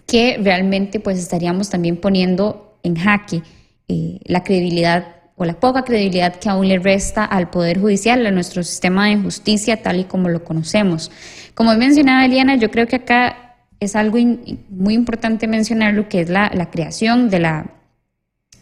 que 0.06 0.38
realmente 0.40 1.00
pues 1.00 1.18
estaríamos 1.18 1.72
también 1.72 1.98
poniendo 1.98 2.78
en 2.84 2.96
jaque 2.96 3.42
eh, 3.88 4.20
la 4.26 4.44
credibilidad 4.44 5.17
o 5.40 5.46
la 5.46 5.54
poca 5.54 5.84
credibilidad 5.84 6.36
que 6.36 6.50
aún 6.50 6.68
le 6.68 6.80
resta 6.80 7.24
al 7.24 7.50
Poder 7.52 7.80
Judicial, 7.80 8.26
a 8.26 8.32
nuestro 8.32 8.64
sistema 8.64 9.08
de 9.08 9.18
justicia 9.18 9.84
tal 9.84 10.00
y 10.00 10.04
como 10.04 10.30
lo 10.30 10.44
conocemos. 10.44 11.12
Como 11.54 11.74
mencionaba 11.76 12.26
Eliana, 12.26 12.56
yo 12.56 12.72
creo 12.72 12.88
que 12.88 12.96
acá 12.96 13.56
es 13.80 13.96
algo 13.96 14.18
in, 14.18 14.66
muy 14.70 14.96
importante 14.96 15.48
mencionar 15.48 15.94
lo 15.94 16.10
que 16.10 16.22
es 16.22 16.30
la, 16.30 16.52
la, 16.56 16.72
creación 16.72 17.30
de 17.30 17.40
la, 17.40 17.68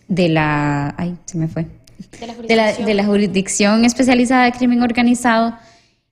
de 0.10 0.28
la, 0.28 0.94
ay, 0.98 1.16
se 1.26 1.38
me 1.38 1.48
fue, 1.48 1.66
de 2.20 2.28
la, 2.28 2.34
de 2.36 2.56
la, 2.58 2.74
de 2.74 2.94
la 2.94 3.06
jurisdicción 3.06 3.86
especializada 3.86 4.44
de 4.44 4.52
crimen 4.52 4.84
organizado 4.84 5.56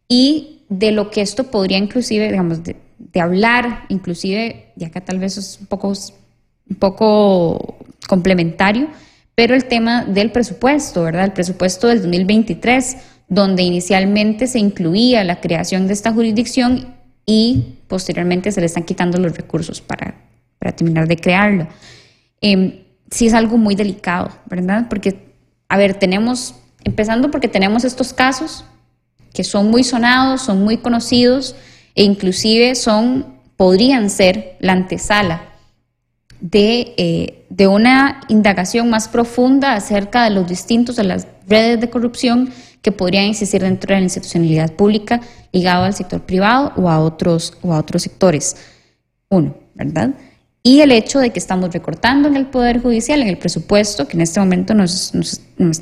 y 0.08 0.62
de 0.70 0.94
lo 0.94 1.12
que 1.12 1.20
esto 1.20 1.52
podría 1.52 1.78
inclusive, 1.78 2.30
digamos, 2.30 2.64
de, 2.64 2.78
de 2.98 3.20
hablar, 3.20 3.84
inclusive, 3.90 4.72
y 4.78 4.86
acá 4.86 5.02
tal 5.02 5.20
vez 5.20 5.38
es 5.38 5.58
un 5.60 5.68
poco, 5.68 5.90
un 5.90 6.76
poco 6.78 7.76
complementario, 8.08 8.88
pero 9.36 9.56
el 9.56 9.66
tema 9.66 10.06
del 10.06 10.32
presupuesto, 10.32 11.04
¿verdad? 11.04 11.26
El 11.26 11.32
presupuesto 11.32 11.88
del 11.88 12.02
2023, 12.02 12.98
donde 13.28 13.64
inicialmente 13.64 14.48
se 14.48 14.60
incluía 14.60 15.24
la 15.24 15.42
creación 15.42 15.88
de 15.88 15.94
esta 15.94 16.12
jurisdicción 16.12 16.96
y 17.26 17.78
posteriormente 17.88 18.52
se 18.52 18.60
le 18.60 18.68
están 18.68 18.84
quitando 18.84 19.18
los 19.18 19.36
recursos 19.36 19.82
para, 19.82 20.16
para 20.60 20.76
terminar 20.76 21.08
de 21.08 21.18
crearlo. 21.18 21.68
Eh, 22.42 22.86
sí 23.10 23.28
es 23.28 23.34
algo 23.34 23.58
muy 23.58 23.76
delicado, 23.76 24.30
¿verdad? 24.46 24.88
Porque, 24.90 25.34
a 25.68 25.78
ver, 25.78 25.96
tenemos, 25.96 26.56
empezando 26.84 27.32
porque 27.32 27.48
tenemos 27.48 27.86
estos 27.86 28.14
casos 28.14 28.66
que 29.34 29.44
son 29.44 29.72
muy 29.72 29.84
sonados, 29.84 30.44
son 30.44 30.64
muy 30.64 30.78
conocidos 30.78 31.56
e 31.96 32.04
inclusive 32.04 32.76
son, 32.76 33.40
podrían 33.56 34.12
ser 34.12 34.58
la 34.60 34.74
antesala 34.74 35.53
de, 36.44 36.94
eh, 36.98 37.46
de, 37.50 37.68
una 37.68 38.20
indagación 38.28 38.90
más 38.90 39.08
profunda 39.08 39.76
acerca 39.76 40.26
de 40.26 40.30
los 40.30 40.46
distintos 40.48 40.98
de 40.98 41.06
las 41.06 41.26
redes 41.48 41.80
de 41.80 41.90
corrupción 41.90 42.50
que 42.82 42.92
podrían 42.92 43.26
existir 43.26 43.62
dentro 43.62 43.94
de 43.96 44.02
la 44.02 44.04
institucionalidad 44.04 44.74
pública 44.74 45.22
ligado 45.54 45.86
al 45.86 45.94
sector 45.94 46.22
privado 46.22 46.74
o 46.76 46.90
a 46.90 47.00
otros, 47.00 47.58
o 47.62 47.74
a 47.74 47.80
otros 47.80 48.04
sectores. 48.04 48.58
Uno, 49.30 49.56
¿verdad? 49.74 50.12
y 50.64 50.80
el 50.80 50.92
hecho 50.92 51.20
de 51.20 51.32
que 51.32 51.40
estamos 51.40 51.74
recortando 51.74 52.30
en 52.30 52.38
el 52.38 52.46
Poder 52.46 52.82
Judicial, 52.82 53.22
en 53.22 53.28
el 53.28 53.38
presupuesto, 53.38 54.08
que 54.08 54.16
en 54.16 54.22
este 54.22 54.40
momento 54.40 54.74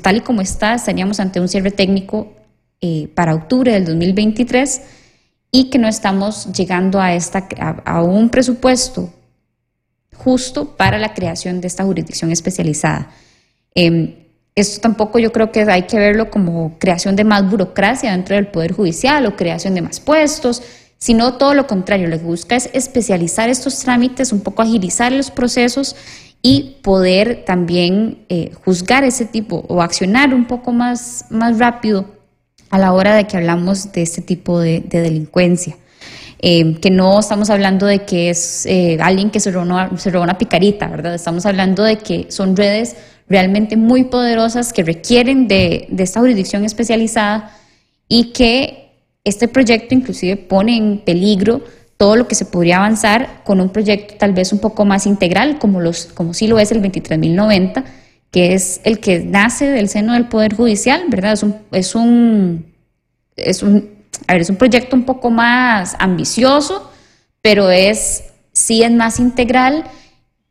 tal 0.02 0.16
y 0.16 0.20
como 0.20 0.40
está, 0.40 0.74
estaríamos 0.74 1.20
ante 1.20 1.40
un 1.40 1.48
cierre 1.48 1.70
técnico 1.70 2.32
eh, 2.80 3.08
para 3.14 3.34
octubre 3.34 3.72
del 3.72 3.84
2023 3.84 4.82
y 5.52 5.70
que 5.70 5.78
no 5.78 5.86
estamos 5.86 6.52
llegando 6.52 7.00
a, 7.00 7.14
esta, 7.14 7.48
a 7.84 8.02
un 8.02 8.28
presupuesto 8.28 9.12
justo 10.16 10.76
para 10.76 10.98
la 10.98 11.14
creación 11.14 11.60
de 11.60 11.68
esta 11.68 11.84
jurisdicción 11.84 12.30
especializada. 12.30 13.10
Eh, 13.74 14.18
esto 14.54 14.80
tampoco 14.82 15.18
yo 15.18 15.32
creo 15.32 15.50
que 15.50 15.62
hay 15.62 15.84
que 15.84 15.98
verlo 15.98 16.30
como 16.30 16.78
creación 16.78 17.16
de 17.16 17.24
más 17.24 17.48
burocracia 17.48 18.12
dentro 18.12 18.36
del 18.36 18.48
Poder 18.48 18.72
Judicial 18.72 19.24
o 19.26 19.34
creación 19.34 19.74
de 19.74 19.80
más 19.80 19.98
puestos, 19.98 20.62
sino 20.98 21.34
todo 21.34 21.54
lo 21.54 21.66
contrario, 21.66 22.08
lo 22.08 22.18
que 22.18 22.24
busca 22.24 22.54
es 22.54 22.68
especializar 22.74 23.48
estos 23.48 23.78
trámites, 23.78 24.30
un 24.30 24.40
poco 24.40 24.62
agilizar 24.62 25.10
los 25.10 25.30
procesos 25.30 25.96
y 26.42 26.76
poder 26.82 27.44
también 27.46 28.26
eh, 28.28 28.52
juzgar 28.64 29.04
ese 29.04 29.24
tipo 29.24 29.64
o 29.68 29.80
accionar 29.80 30.34
un 30.34 30.46
poco 30.46 30.72
más, 30.72 31.24
más 31.30 31.58
rápido 31.58 32.04
a 32.68 32.78
la 32.78 32.92
hora 32.92 33.14
de 33.14 33.26
que 33.26 33.38
hablamos 33.38 33.92
de 33.92 34.02
este 34.02 34.20
tipo 34.20 34.60
de 34.60 34.80
delincuencia. 34.80 35.76
Eh, 36.44 36.80
que 36.80 36.90
no 36.90 37.20
estamos 37.20 37.50
hablando 37.50 37.86
de 37.86 38.00
que 38.00 38.28
es 38.28 38.66
eh, 38.66 38.98
alguien 39.00 39.30
que 39.30 39.38
se 39.38 39.52
robó, 39.52 39.64
una, 39.64 39.96
se 39.96 40.10
robó 40.10 40.24
una 40.24 40.38
picarita, 40.38 40.88
¿verdad? 40.88 41.14
Estamos 41.14 41.46
hablando 41.46 41.84
de 41.84 41.98
que 41.98 42.26
son 42.30 42.56
redes 42.56 42.96
realmente 43.28 43.76
muy 43.76 44.04
poderosas 44.04 44.72
que 44.72 44.82
requieren 44.82 45.46
de, 45.46 45.86
de 45.88 46.02
esta 46.02 46.18
jurisdicción 46.18 46.64
especializada 46.64 47.56
y 48.08 48.32
que 48.32 48.90
este 49.22 49.46
proyecto 49.46 49.94
inclusive 49.94 50.36
pone 50.36 50.76
en 50.76 50.98
peligro 50.98 51.62
todo 51.96 52.16
lo 52.16 52.26
que 52.26 52.34
se 52.34 52.44
podría 52.44 52.78
avanzar 52.78 53.44
con 53.44 53.60
un 53.60 53.68
proyecto 53.68 54.16
tal 54.18 54.32
vez 54.32 54.52
un 54.52 54.58
poco 54.58 54.84
más 54.84 55.06
integral, 55.06 55.60
como, 55.60 55.80
los, 55.80 56.06
como 56.06 56.34
sí 56.34 56.48
lo 56.48 56.58
es 56.58 56.72
el 56.72 56.82
23.090, 56.82 57.84
que 58.32 58.54
es 58.54 58.80
el 58.82 58.98
que 58.98 59.20
nace 59.20 59.66
del 59.66 59.88
seno 59.88 60.14
del 60.14 60.26
Poder 60.26 60.56
Judicial, 60.56 61.04
¿verdad? 61.08 61.34
Es 61.34 61.44
un, 61.44 61.54
es 61.70 61.94
un, 61.94 62.66
es 63.36 63.62
un, 63.62 64.01
a 64.26 64.32
ver, 64.32 64.42
es 64.42 64.50
un 64.50 64.56
proyecto 64.56 64.96
un 64.96 65.04
poco 65.04 65.30
más 65.30 65.96
ambicioso, 65.98 66.90
pero 67.40 67.70
es, 67.70 68.24
sí 68.52 68.82
es 68.82 68.90
más 68.90 69.18
integral, 69.18 69.84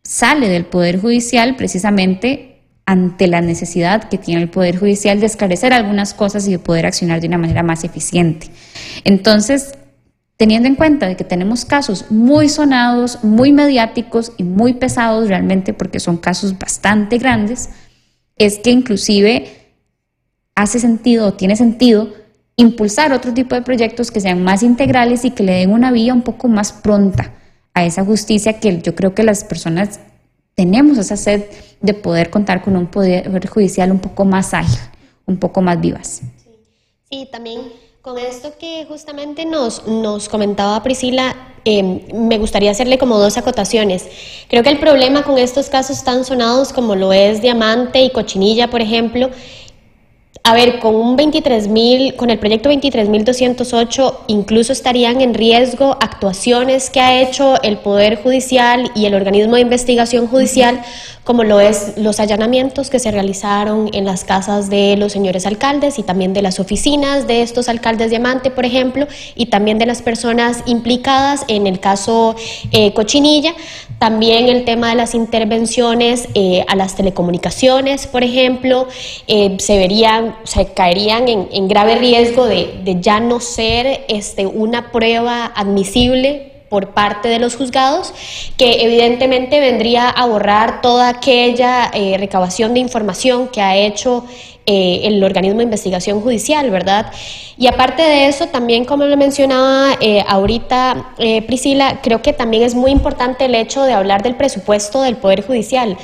sale 0.04 0.50
del 0.50 0.66
Poder 0.66 1.00
Judicial 1.00 1.56
precisamente 1.56 2.52
ante 2.86 3.28
la 3.28 3.42
necesidad 3.42 4.10
que 4.10 4.18
tiene 4.18 4.42
el 4.42 4.50
Poder 4.50 4.78
Judicial 4.78 5.20
de 5.20 5.26
esclarecer 5.26 5.72
algunas 5.74 6.14
cosas 6.14 6.48
y 6.48 6.52
de 6.52 6.60
poder 6.60 6.86
accionar 6.86 7.22
de 7.22 7.28
una 7.28 7.38
manera 7.38 7.64
más 7.64 7.84
eficiente. 7.84 8.48
Entonces, 9.06 9.76
teniendo 10.38 10.68
en 10.68 10.76
cuenta 10.76 11.08
de 11.08 11.16
que 11.16 11.24
tenemos 11.24 11.66
casos 11.66 12.08
muy 12.10 12.50
sonados, 12.50 13.24
muy 13.24 13.54
mediáticos 13.54 14.34
y 14.38 14.44
muy 14.44 14.74
pesados 14.74 15.30
realmente 15.30 15.74
porque 15.74 16.00
son 16.00 16.18
casos 16.18 16.58
bastante 16.58 17.18
grandes, 17.20 17.70
es 18.38 18.58
que 18.58 18.72
inclusive 18.72 19.48
hace 20.56 20.80
sentido 20.80 21.34
tiene 21.34 21.56
sentido 21.56 22.10
impulsar 22.62 23.12
otro 23.12 23.34
tipo 23.34 23.56
de 23.56 23.62
proyectos 23.62 24.12
que 24.12 24.22
sean 24.22 24.44
más 24.44 24.64
integrales 24.64 25.26
y 25.26 25.32
que 25.32 25.44
le 25.44 25.54
den 25.54 25.72
una 25.72 25.92
vía 25.92 26.14
un 26.14 26.22
poco 26.22 26.48
más 26.48 26.72
pronta 26.72 27.34
a 27.74 27.86
esa 27.86 28.06
justicia 28.06 28.60
que 28.60 28.82
yo 28.82 28.96
creo 28.96 29.16
que 29.16 29.24
las 29.24 29.44
personas 29.44 30.00
tenemos 30.56 30.98
esa 30.98 31.18
sed 31.18 31.44
de 31.82 31.94
poder 31.94 32.30
contar 32.30 32.62
con 32.62 32.76
un 32.76 32.88
poder 32.88 33.48
judicial 33.48 33.92
un 33.92 34.00
poco 34.00 34.26
más 34.26 34.54
ágil, 34.54 34.80
un 35.26 35.38
poco 35.38 35.62
más 35.62 35.80
vivas. 35.80 36.22
Sí, 37.10 37.28
también 37.32 37.62
con 38.02 38.18
esto 38.18 38.54
que 38.60 38.86
justamente 38.88 39.46
nos, 39.46 39.88
nos 39.88 40.30
comentaba 40.30 40.82
Priscila, 40.84 41.36
eh, 41.66 41.84
me 42.14 42.40
gustaría 42.40 42.72
hacerle 42.72 42.98
como 42.98 43.18
dos 43.18 43.38
acotaciones. 43.38 44.08
Creo 44.50 44.64
que 44.64 44.70
el 44.70 44.80
problema 44.80 45.24
con 45.24 45.38
estos 45.38 45.70
casos 45.70 46.04
tan 46.04 46.26
sonados 46.26 46.74
como 46.74 46.96
lo 46.96 47.14
es 47.14 47.42
Diamante 47.42 48.04
y 48.04 48.10
Cochinilla, 48.12 48.70
por 48.70 48.82
ejemplo, 48.82 49.30
a 50.44 50.56
ver, 50.56 50.80
con 50.80 50.96
un 50.96 51.18
23.000, 51.18 52.16
con 52.16 52.32
el 52.32 52.40
proyecto 52.40 52.72
23.208, 52.72 54.16
incluso 54.28 54.74
estarían 54.74 55.22
en 55.22 55.36
riesgo 55.36 55.98
actuaciones 56.02 56.90
que 56.90 57.00
ha 57.00 57.22
hecho 57.22 57.62
el 57.62 57.78
Poder 57.78 58.22
Judicial 58.24 58.92
y 58.96 59.06
el 59.06 59.14
organismo 59.14 59.56
de 59.56 59.62
investigación 59.62 60.28
judicial, 60.28 60.82
como 61.24 61.44
lo 61.44 61.60
es 61.60 61.94
los 61.98 62.20
allanamientos 62.20 62.90
que 62.90 63.00
se 63.00 63.12
realizaron 63.12 63.90
en 63.94 64.06
las 64.06 64.24
casas 64.24 64.70
de 64.70 64.96
los 64.98 65.12
señores 65.12 65.46
alcaldes 65.46 66.00
y 66.00 66.04
también 66.04 66.34
de 66.34 66.42
las 66.42 66.60
oficinas 66.60 67.28
de 67.28 67.44
estos 67.44 67.70
alcaldes 67.70 68.10
diamante, 68.10 68.50
por 68.50 68.66
ejemplo, 68.66 69.08
y 69.36 69.48
también 69.48 69.78
de 69.78 69.86
las 69.86 70.02
personas 70.02 70.64
implicadas 70.66 71.46
en 71.48 71.68
el 71.68 71.80
caso 71.80 72.36
eh, 72.72 72.94
Cochinilla. 72.94 73.54
También 74.00 74.48
el 74.48 74.66
tema 74.66 74.90
de 74.90 74.96
las 74.96 75.14
intervenciones 75.14 76.28
eh, 76.34 76.66
a 76.68 76.76
las 76.76 76.96
telecomunicaciones, 76.96 78.08
por 78.08 78.24
ejemplo, 78.24 78.88
eh, 79.28 79.58
se 79.60 79.78
verían, 79.78 80.36
se 80.44 80.74
caerían 80.74 81.28
en, 81.28 81.48
en 81.52 81.68
grave 81.68 81.96
riesgo 81.96 82.48
de, 82.48 82.82
de 82.84 83.00
ya 83.00 83.20
no 83.20 83.40
ser 83.40 84.06
este, 84.08 84.48
una 84.48 84.92
prueba 84.92 85.46
admisible 85.46 86.51
por 86.72 86.92
parte 86.92 87.28
de 87.28 87.38
los 87.38 87.58
juzgados, 87.58 88.14
que 88.56 88.86
evidentemente 88.86 89.60
vendría 89.60 90.08
a 90.08 90.26
borrar 90.26 90.82
toda 90.82 91.10
aquella 91.10 91.92
eh, 91.94 92.16
recabación 92.18 92.74
de 92.74 92.80
información 92.80 93.50
que 93.50 93.60
ha 93.60 93.76
hecho 93.76 94.24
eh, 94.66 95.02
el 95.04 95.22
organismo 95.22 95.58
de 95.58 95.66
investigación 95.66 96.22
judicial, 96.22 96.72
¿verdad? 96.72 97.12
Y 97.58 97.68
aparte 97.68 98.04
de 98.04 98.28
eso, 98.28 98.48
también 98.48 98.86
como 98.86 99.04
lo 99.04 99.18
mencionaba 99.18 99.98
eh, 100.00 100.24
ahorita 100.26 101.14
Priscila, 101.46 102.00
creo 102.02 102.22
que 102.22 102.32
también 102.32 102.64
es 102.64 102.74
muy 102.74 102.92
importante 102.92 103.44
el 103.46 103.56
hecho 103.56 103.84
de 103.84 103.92
hablar 103.92 104.24
del 104.24 104.36
presupuesto 104.36 105.02
del 105.02 105.18
Poder 105.18 105.46
Judicial, 105.46 105.98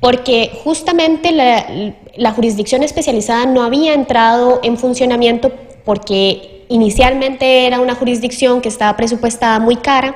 porque 0.00 0.52
justamente 0.64 1.32
la 1.32 2.32
jurisdicción 2.32 2.82
especializada 2.82 3.44
no 3.44 3.62
había 3.62 3.92
entrado 3.92 4.60
en 4.62 4.78
funcionamiento 4.78 5.52
porque 5.84 6.53
inicialmente 6.68 7.66
era 7.66 7.80
una 7.80 7.94
jurisdicción 7.94 8.60
que 8.60 8.68
estaba 8.68 8.96
presupuestada 8.96 9.58
muy 9.58 9.76
cara, 9.76 10.14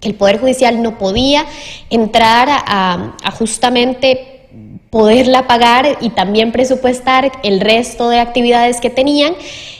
que 0.00 0.08
el 0.08 0.14
Poder 0.14 0.40
Judicial 0.40 0.82
no 0.82 0.98
podía 0.98 1.44
entrar 1.90 2.48
a, 2.50 3.14
justamente 3.38 4.46
poderla 4.90 5.46
pagar 5.46 5.98
y 6.00 6.10
también 6.10 6.52
presupuestar 6.52 7.30
el 7.42 7.60
resto 7.60 8.08
de 8.08 8.20
actividades 8.20 8.80
que 8.80 8.90
tenían, 8.90 9.34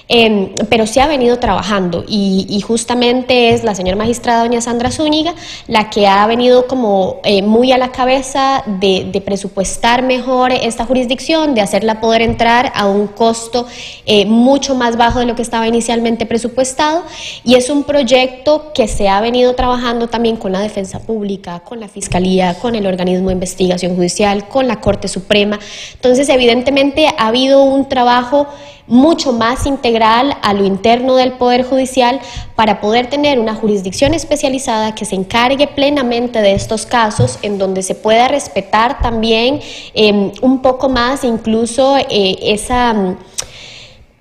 eh, 0.08 0.54
pero 0.68 0.86
se 0.86 1.00
ha 1.00 1.06
venido 1.06 1.38
trabajando 1.38 2.04
y, 2.08 2.46
y, 2.48 2.60
justamente 2.60 3.50
es 3.50 3.64
la 3.64 3.74
señora 3.74 3.96
magistrada 3.96 4.42
doña 4.42 4.60
Sandra 4.60 4.90
Zúñiga 4.90 5.34
la 5.66 5.90
que 5.90 6.06
ha 6.06 6.26
venido 6.26 6.66
como 6.66 7.20
eh, 7.24 7.42
muy 7.42 7.72
a 7.72 7.78
la 7.78 7.92
cabeza 7.92 8.62
de, 8.66 9.08
de, 9.12 9.20
presupuestar 9.20 10.02
mejor 10.02 10.52
esta 10.52 10.84
jurisdicción, 10.84 11.54
de 11.54 11.60
hacerla 11.60 12.00
poder 12.00 12.22
entrar 12.22 12.72
a 12.74 12.86
un 12.86 13.06
costo 13.08 13.66
eh, 14.06 14.24
mucho 14.26 14.74
más 14.74 14.96
bajo 14.96 15.18
de 15.18 15.26
lo 15.26 15.34
que 15.34 15.42
estaba 15.42 15.68
inicialmente 15.68 16.26
presupuestado 16.26 17.02
y 17.44 17.54
es 17.56 17.68
un 17.68 17.84
proyecto 17.84 18.72
que 18.72 18.88
se 18.88 19.08
ha 19.08 19.20
venido 19.20 19.54
trabajando 19.54 20.08
también 20.08 20.36
con 20.36 20.52
la 20.52 20.60
defensa 20.60 21.00
pública, 21.00 21.60
con 21.60 21.80
la 21.80 21.88
fiscalía, 21.88 22.54
con 22.54 22.74
el 22.74 22.86
organismo 22.86 23.28
de 23.28 23.34
investigación 23.34 23.96
judicial, 23.96 24.48
con 24.48 24.66
la 24.68 24.80
Corte 24.80 25.08
Suprema. 25.08 25.58
Entonces, 25.94 26.28
evidentemente 26.28 27.08
ha 27.18 27.28
habido 27.28 27.62
un 27.62 27.88
trabajo 27.88 28.46
mucho 28.88 29.32
más 29.32 29.66
integral 29.66 30.36
a 30.42 30.54
lo 30.54 30.64
interno 30.64 31.14
del 31.14 31.32
Poder 31.32 31.62
Judicial 31.64 32.20
para 32.56 32.80
poder 32.80 33.08
tener 33.08 33.38
una 33.38 33.54
jurisdicción 33.54 34.14
especializada 34.14 34.94
que 34.94 35.04
se 35.04 35.14
encargue 35.14 35.66
plenamente 35.68 36.40
de 36.40 36.52
estos 36.52 36.86
casos, 36.86 37.38
en 37.42 37.58
donde 37.58 37.82
se 37.82 37.94
pueda 37.94 38.28
respetar 38.28 39.00
también 39.00 39.60
eh, 39.94 40.32
un 40.42 40.62
poco 40.62 40.88
más 40.88 41.22
incluso 41.24 41.96
eh, 41.96 42.38
esa, 42.42 43.16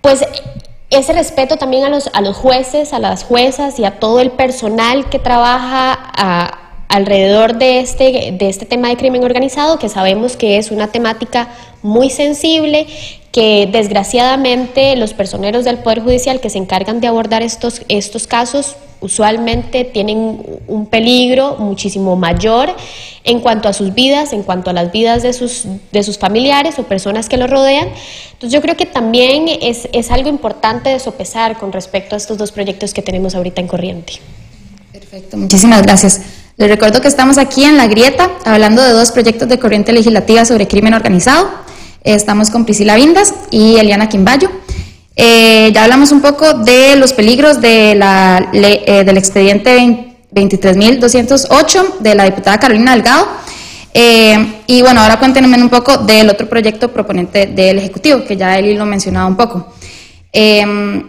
pues 0.02 0.26
ese 0.90 1.14
respeto 1.14 1.58
también 1.58 1.84
a 1.86 1.90
los, 1.90 2.10
a 2.14 2.22
los 2.22 2.38
jueces, 2.38 2.94
a 2.94 3.00
las 3.00 3.24
juezas 3.24 3.80
y 3.80 3.86
a 3.86 4.00
todo 4.00 4.20
el 4.20 4.32
personal 4.32 5.10
que 5.10 5.20
trabaja 5.20 5.98
a, 6.16 6.67
alrededor 6.88 7.58
de 7.58 7.79
este, 7.79 8.34
de 8.38 8.50
este 8.50 8.65
tema 8.65 8.89
de 8.89 8.98
crimen 8.98 9.24
organizado, 9.24 9.79
que 9.79 9.89
sabemos 9.89 10.38
que 10.38 10.58
es 10.58 10.72
una 10.72 10.88
temática 10.88 11.50
muy 11.82 12.10
sensible, 12.10 12.88
que 13.32 13.70
desgraciadamente 13.72 14.96
los 14.96 15.13
personeros 15.13 15.65
del 15.65 15.79
Poder 15.79 16.01
Judicial 16.01 16.39
que 16.39 16.50
se 16.50 16.58
encargan 16.58 17.01
de 17.01 17.08
abordar 17.08 17.44
estos, 17.44 17.82
estos 17.88 18.25
casos 18.25 18.77
usualmente 19.00 19.84
tienen 19.84 20.41
un 20.67 20.88
peligro 20.88 21.58
muchísimo 21.60 22.15
mayor 22.15 22.75
en 23.24 23.41
cuanto 23.41 23.70
a 23.70 23.74
sus 23.74 23.94
vidas, 23.94 24.34
en 24.34 24.41
cuanto 24.41 24.72
a 24.72 24.74
las 24.74 24.91
vidas 24.91 25.22
de 25.22 25.34
sus, 25.34 25.65
de 25.91 26.01
sus 26.01 26.17
familiares 26.17 26.79
o 26.79 26.84
personas 26.84 27.29
que 27.29 27.38
los 27.38 27.50
rodean. 27.50 27.89
Entonces 28.34 28.53
yo 28.53 28.62
creo 28.62 28.75
que 28.75 28.86
también 28.86 29.48
es, 29.62 29.88
es 29.91 30.10
algo 30.10 30.29
importante 30.29 30.89
de 30.89 31.00
sopesar 31.00 31.58
con 31.60 31.72
respecto 31.72 32.15
a 32.15 32.17
estos 32.17 32.38
dos 32.38 32.51
proyectos 32.51 32.94
que 32.94 33.03
tenemos 33.03 33.36
ahorita 33.36 33.62
en 33.62 33.67
corriente. 33.67 34.13
Perfecto, 34.91 35.38
muchísimas 35.38 35.84
gracias. 35.84 36.22
Les 36.58 36.68
recuerdo 36.68 37.02
que 37.02 37.08
estamos 37.08 37.38
aquí 37.38 37.64
en 37.64 37.78
La 37.78 37.86
Grieta 37.86 38.32
hablando 38.44 38.82
de 38.82 38.92
dos 38.92 39.12
proyectos 39.12 39.48
de 39.48 39.60
corriente 39.60 39.94
legislativa 39.94 40.44
sobre 40.44 40.68
crimen 40.68 40.96
organizado. 40.96 41.48
Estamos 42.04 42.50
con 42.50 42.66
Priscila 42.66 42.96
Vindas 42.96 43.32
y 43.52 43.76
Eliana 43.76 44.10
Quimbayo. 44.10 44.50
Eh, 45.16 45.72
ya 45.72 45.84
hablamos 45.84 46.12
un 46.12 46.20
poco 46.20 46.56
de 46.56 46.96
los 46.96 47.14
peligros 47.14 47.62
de 47.62 47.94
la, 47.94 48.50
eh, 48.54 49.04
del 49.06 49.18
expediente 49.20 50.16
23.208 50.34 52.00
de 52.00 52.16
la 52.16 52.24
diputada 52.24 52.58
Carolina 52.58 52.94
Delgado. 52.94 53.28
Eh, 53.94 54.64
y 54.66 54.82
bueno, 54.82 55.02
ahora 55.02 55.20
cuéntenme 55.20 55.62
un 55.62 55.70
poco 55.70 55.98
del 55.98 56.28
otro 56.28 56.50
proyecto 56.50 56.92
proponente 56.92 57.46
del 57.46 57.78
Ejecutivo, 57.78 58.24
que 58.26 58.36
ya 58.36 58.58
Eli 58.58 58.74
lo 58.74 58.88
mencionaba 58.88 59.28
un 59.28 59.38
poco. 59.38 59.76
Eh, 60.34 61.04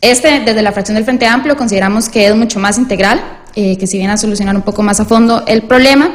este, 0.00 0.40
desde 0.40 0.62
la 0.62 0.72
fracción 0.72 0.94
del 0.94 1.04
Frente 1.04 1.26
Amplio, 1.26 1.58
consideramos 1.58 2.08
que 2.08 2.26
es 2.26 2.34
mucho 2.34 2.58
más 2.58 2.78
integral, 2.78 3.41
eh, 3.54 3.76
que 3.76 3.86
si 3.86 3.98
viene 3.98 4.12
a 4.12 4.16
solucionar 4.16 4.56
un 4.56 4.62
poco 4.62 4.82
más 4.82 5.00
a 5.00 5.04
fondo 5.04 5.44
el 5.46 5.62
problema, 5.62 6.10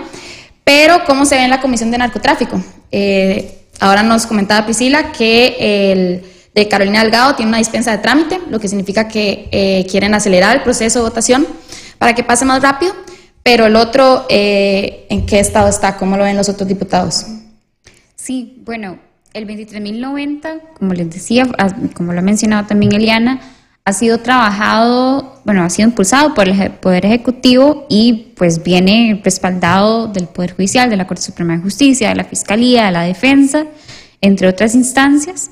pero 0.63 1.06
¿cómo 1.06 1.25
se 1.25 1.36
ve 1.36 1.44
en 1.44 1.50
la 1.50 1.62
Comisión 1.62 1.91
de 1.91 1.98
Narcotráfico? 1.98 2.62
Eh, 2.91 3.60
ahora 3.79 4.03
nos 4.03 4.25
comentaba 4.25 4.65
Priscila 4.65 5.12
que 5.12 5.91
el 5.91 6.24
de 6.58 6.67
Carolina 6.67 7.03
Delgado 7.03 7.36
tiene 7.36 7.50
una 7.50 7.60
dispensa 7.60 7.91
de 7.91 8.00
trámite, 8.00 8.41
lo 8.50 8.60
que 8.60 8.67
significa 8.67 9.08
que 9.08 9.48
eh, 9.51 9.86
quieren 9.89 10.15
acelerar 10.15 10.58
el 10.58 10.63
proceso 10.63 11.00
de 11.00 11.03
votación 11.03 11.46
para 12.00 12.15
que 12.15 12.24
pase 12.24 12.46
más 12.46 12.63
rápido, 12.63 12.94
pero 13.44 13.67
el 13.67 13.75
otro, 13.75 14.25
eh, 14.27 15.06
¿en 15.10 15.27
qué 15.27 15.39
estado 15.39 15.70
está? 15.70 15.98
¿Cómo 15.98 16.17
lo 16.17 16.24
ven 16.24 16.36
los 16.36 16.50
otros 16.50 16.67
diputados? 16.67 17.27
Sí, 18.15 18.62
bueno, 18.65 18.98
el 19.34 19.48
23.090, 19.48 20.62
como 20.79 20.94
les 20.94 21.10
decía, 21.12 21.48
ah, 21.60 21.74
como 21.94 22.12
lo 22.13 22.20
ha 22.20 22.24
mencionado 22.24 22.65
también 22.65 22.91
Eliana, 22.91 23.39
ha 23.88 23.94
sido 23.94 24.17
trabajado, 24.17 25.39
bueno, 25.46 25.63
ha 25.63 25.70
sido 25.70 25.88
impulsado 25.88 26.34
por 26.34 26.50
el 26.50 26.72
Poder 26.72 27.06
Ejecutivo 27.06 27.86
y 27.88 28.34
pues 28.36 28.62
viene 28.62 29.22
respaldado 29.24 30.08
del 30.10 30.27
Poder 30.27 30.53
Judicial, 30.56 30.89
de 30.89 30.98
la 30.98 31.08
Corte 31.08 31.24
Suprema 31.24 31.56
de 31.56 31.62
Justicia, 31.63 32.10
de 32.10 32.15
la 32.15 32.25
Fiscalía, 32.25 32.88
de 32.88 32.91
la 32.91 33.03
Defensa, 33.03 33.63
entre 34.20 34.50
otras 34.50 34.75
instancias. 34.75 35.51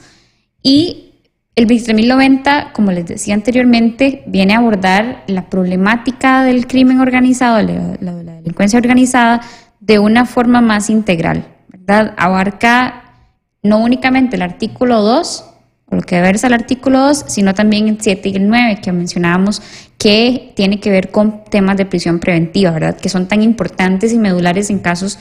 Y 0.62 1.14
el 1.56 1.66
23.090, 1.66 2.74
como 2.74 2.92
les 2.92 3.06
decía 3.06 3.36
anteriormente, 3.36 4.24
viene 4.28 4.54
a 4.54 4.58
abordar 4.58 5.24
la 5.28 5.50
problemática 5.50 6.44
del 6.44 6.68
crimen 6.68 7.00
organizado, 7.00 7.62
la, 7.62 7.96
la- 8.02 8.22
la 8.22 8.34
delincuencia 8.34 8.78
organizada, 8.80 9.40
de 9.80 9.98
una 10.00 10.26
forma 10.26 10.60
más 10.60 10.90
integral, 10.90 11.46
¿verdad? 11.70 12.14
Abarca 12.18 13.02
no 13.64 13.78
únicamente 13.80 14.36
el 14.36 14.42
artículo 14.42 15.02
2, 15.04 15.46
o 15.88 15.96
lo 15.96 16.02
que 16.02 16.20
versa 16.22 16.48
el 16.48 16.54
artículo 16.54 17.00
2, 17.00 17.26
sino 17.28 17.54
también 17.54 17.88
el 17.88 18.02
7 18.02 18.30
y 18.30 18.36
el 18.36 18.48
9 18.48 18.80
que 18.82 18.92
mencionábamos, 18.92 19.62
que 19.98 20.54
tiene 20.56 20.80
que 20.80 20.90
ver 20.90 21.12
con 21.12 21.44
temas 21.46 21.78
de 21.78 21.86
prisión 21.86 22.20
preventiva, 22.20 22.72
¿verdad? 22.72 22.98
Que 22.98 23.10
son 23.10 23.28
tan 23.28 23.42
importantes 23.44 24.14
y 24.14 24.18
medulares 24.18 24.70
en 24.70 24.80
casos 24.80 25.20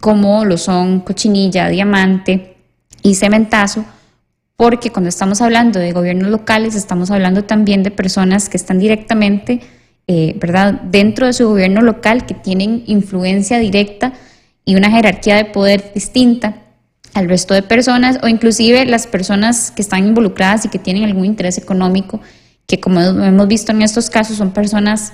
como 0.00 0.44
lo 0.44 0.58
son 0.58 1.00
cochinilla, 1.00 1.68
diamante 1.68 2.56
y 3.02 3.14
cementazo, 3.14 3.84
porque 4.56 4.90
cuando 4.90 5.08
estamos 5.08 5.40
hablando 5.40 5.78
de 5.78 5.92
gobiernos 5.92 6.28
locales, 6.28 6.74
estamos 6.74 7.10
hablando 7.10 7.44
también 7.44 7.82
de 7.82 7.90
personas 7.90 8.48
que 8.48 8.56
están 8.56 8.78
directamente, 8.78 9.60
eh, 10.08 10.36
¿verdad?, 10.40 10.74
dentro 10.82 11.26
de 11.26 11.32
su 11.32 11.48
gobierno 11.48 11.82
local, 11.82 12.26
que 12.26 12.34
tienen 12.34 12.82
influencia 12.86 13.58
directa 13.58 14.12
y 14.64 14.74
una 14.74 14.90
jerarquía 14.90 15.36
de 15.36 15.44
poder 15.46 15.92
distinta 15.94 16.61
al 17.14 17.28
resto 17.28 17.54
de 17.54 17.62
personas, 17.62 18.18
o 18.22 18.28
inclusive 18.28 18.84
las 18.86 19.06
personas 19.06 19.70
que 19.70 19.82
están 19.82 20.06
involucradas 20.06 20.64
y 20.64 20.68
que 20.68 20.78
tienen 20.78 21.04
algún 21.04 21.24
interés 21.24 21.58
económico, 21.58 22.20
que 22.66 22.80
como 22.80 23.00
hemos 23.00 23.48
visto 23.48 23.72
en 23.72 23.82
estos 23.82 24.08
casos 24.08 24.36
son 24.36 24.52
personas 24.52 25.12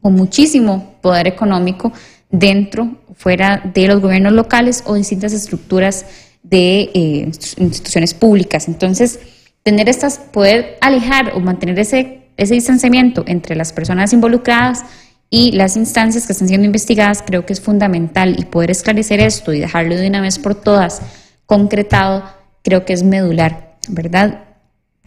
con 0.00 0.14
muchísimo 0.14 0.96
poder 1.00 1.26
económico 1.26 1.92
dentro 2.30 2.96
o 3.08 3.14
fuera 3.14 3.62
de 3.72 3.88
los 3.88 4.00
gobiernos 4.00 4.32
locales 4.32 4.84
o 4.86 4.94
distintas 4.94 5.32
estructuras 5.32 6.06
de 6.42 6.90
eh, 6.94 7.30
instituciones 7.56 8.14
públicas. 8.14 8.68
Entonces, 8.68 9.18
tener 9.62 9.88
estas, 9.88 10.18
poder 10.18 10.76
alejar 10.80 11.32
o 11.34 11.40
mantener 11.40 11.78
ese, 11.78 12.28
ese 12.36 12.54
distanciamiento 12.54 13.24
entre 13.26 13.56
las 13.56 13.72
personas 13.72 14.12
involucradas 14.12 14.84
y 15.30 15.52
las 15.52 15.76
instancias 15.76 16.26
que 16.26 16.32
están 16.32 16.48
siendo 16.48 16.66
investigadas 16.66 17.24
creo 17.26 17.46
que 17.46 17.54
es 17.54 17.60
fundamental 17.60 18.36
y 18.38 18.44
poder 18.44 18.70
esclarecer 18.70 19.20
esto 19.20 19.52
y 19.52 19.58
dejarlo 19.58 19.96
de 19.96 20.06
una 20.06 20.20
vez 20.20 20.38
por 20.38 20.54
todas 20.54 21.02
concretado 21.46 22.24
creo 22.62 22.84
que 22.84 22.92
es 22.94 23.02
medular, 23.02 23.76
¿verdad? 23.88 24.44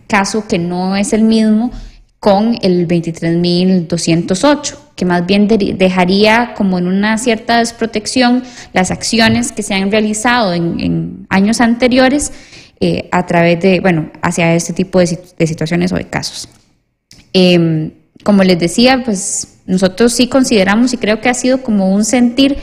Caso 0.08 0.48
que 0.48 0.60
no 0.60 0.96
es 0.96 1.13
el 1.13 1.24
mismo 1.24 1.72
con 2.20 2.58
el 2.62 2.88
23.208, 2.88 4.75
que 4.96 5.06
más 5.06 5.25
bien 5.25 5.48
de- 5.48 5.75
dejaría 5.77 6.53
como 6.56 6.77
en 6.77 6.88
una 6.88 7.17
cierta 7.17 7.60
desprotección 7.60 8.44
las 8.74 8.91
acciones 8.91 9.51
que 9.51 9.63
se 9.63 9.74
han 9.74 9.91
realizado 9.91 10.54
en, 10.54 11.26
años 11.30 11.62
anteriores 11.62 12.32
eh, 12.80 13.10
a 13.12 13.26
través 13.26 13.60
de, 13.62 13.80
bueno, 13.80 14.12
hacia 14.21 14.54
este 14.56 14.73
tipo 14.73 15.00
de, 15.00 15.06
sit- 15.08 15.36
de 15.38 15.47
situaciones 15.47 15.91
o 15.91 15.95
de 15.95 16.06
casos. 16.06 16.47
Eh, 17.34 17.91
como 18.23 18.43
les 18.43 18.60
decía, 18.60 19.04
pues 19.06 19.60
nosotros 19.67 20.13
sí 20.13 20.28
consideramos 20.28 20.93
y 20.93 20.97
creo 20.97 21.21
que 21.21 21.30
ha 21.30 21.34
sido 21.34 21.62
como 21.62 21.91
un 21.93 22.04
sentir 22.06 22.58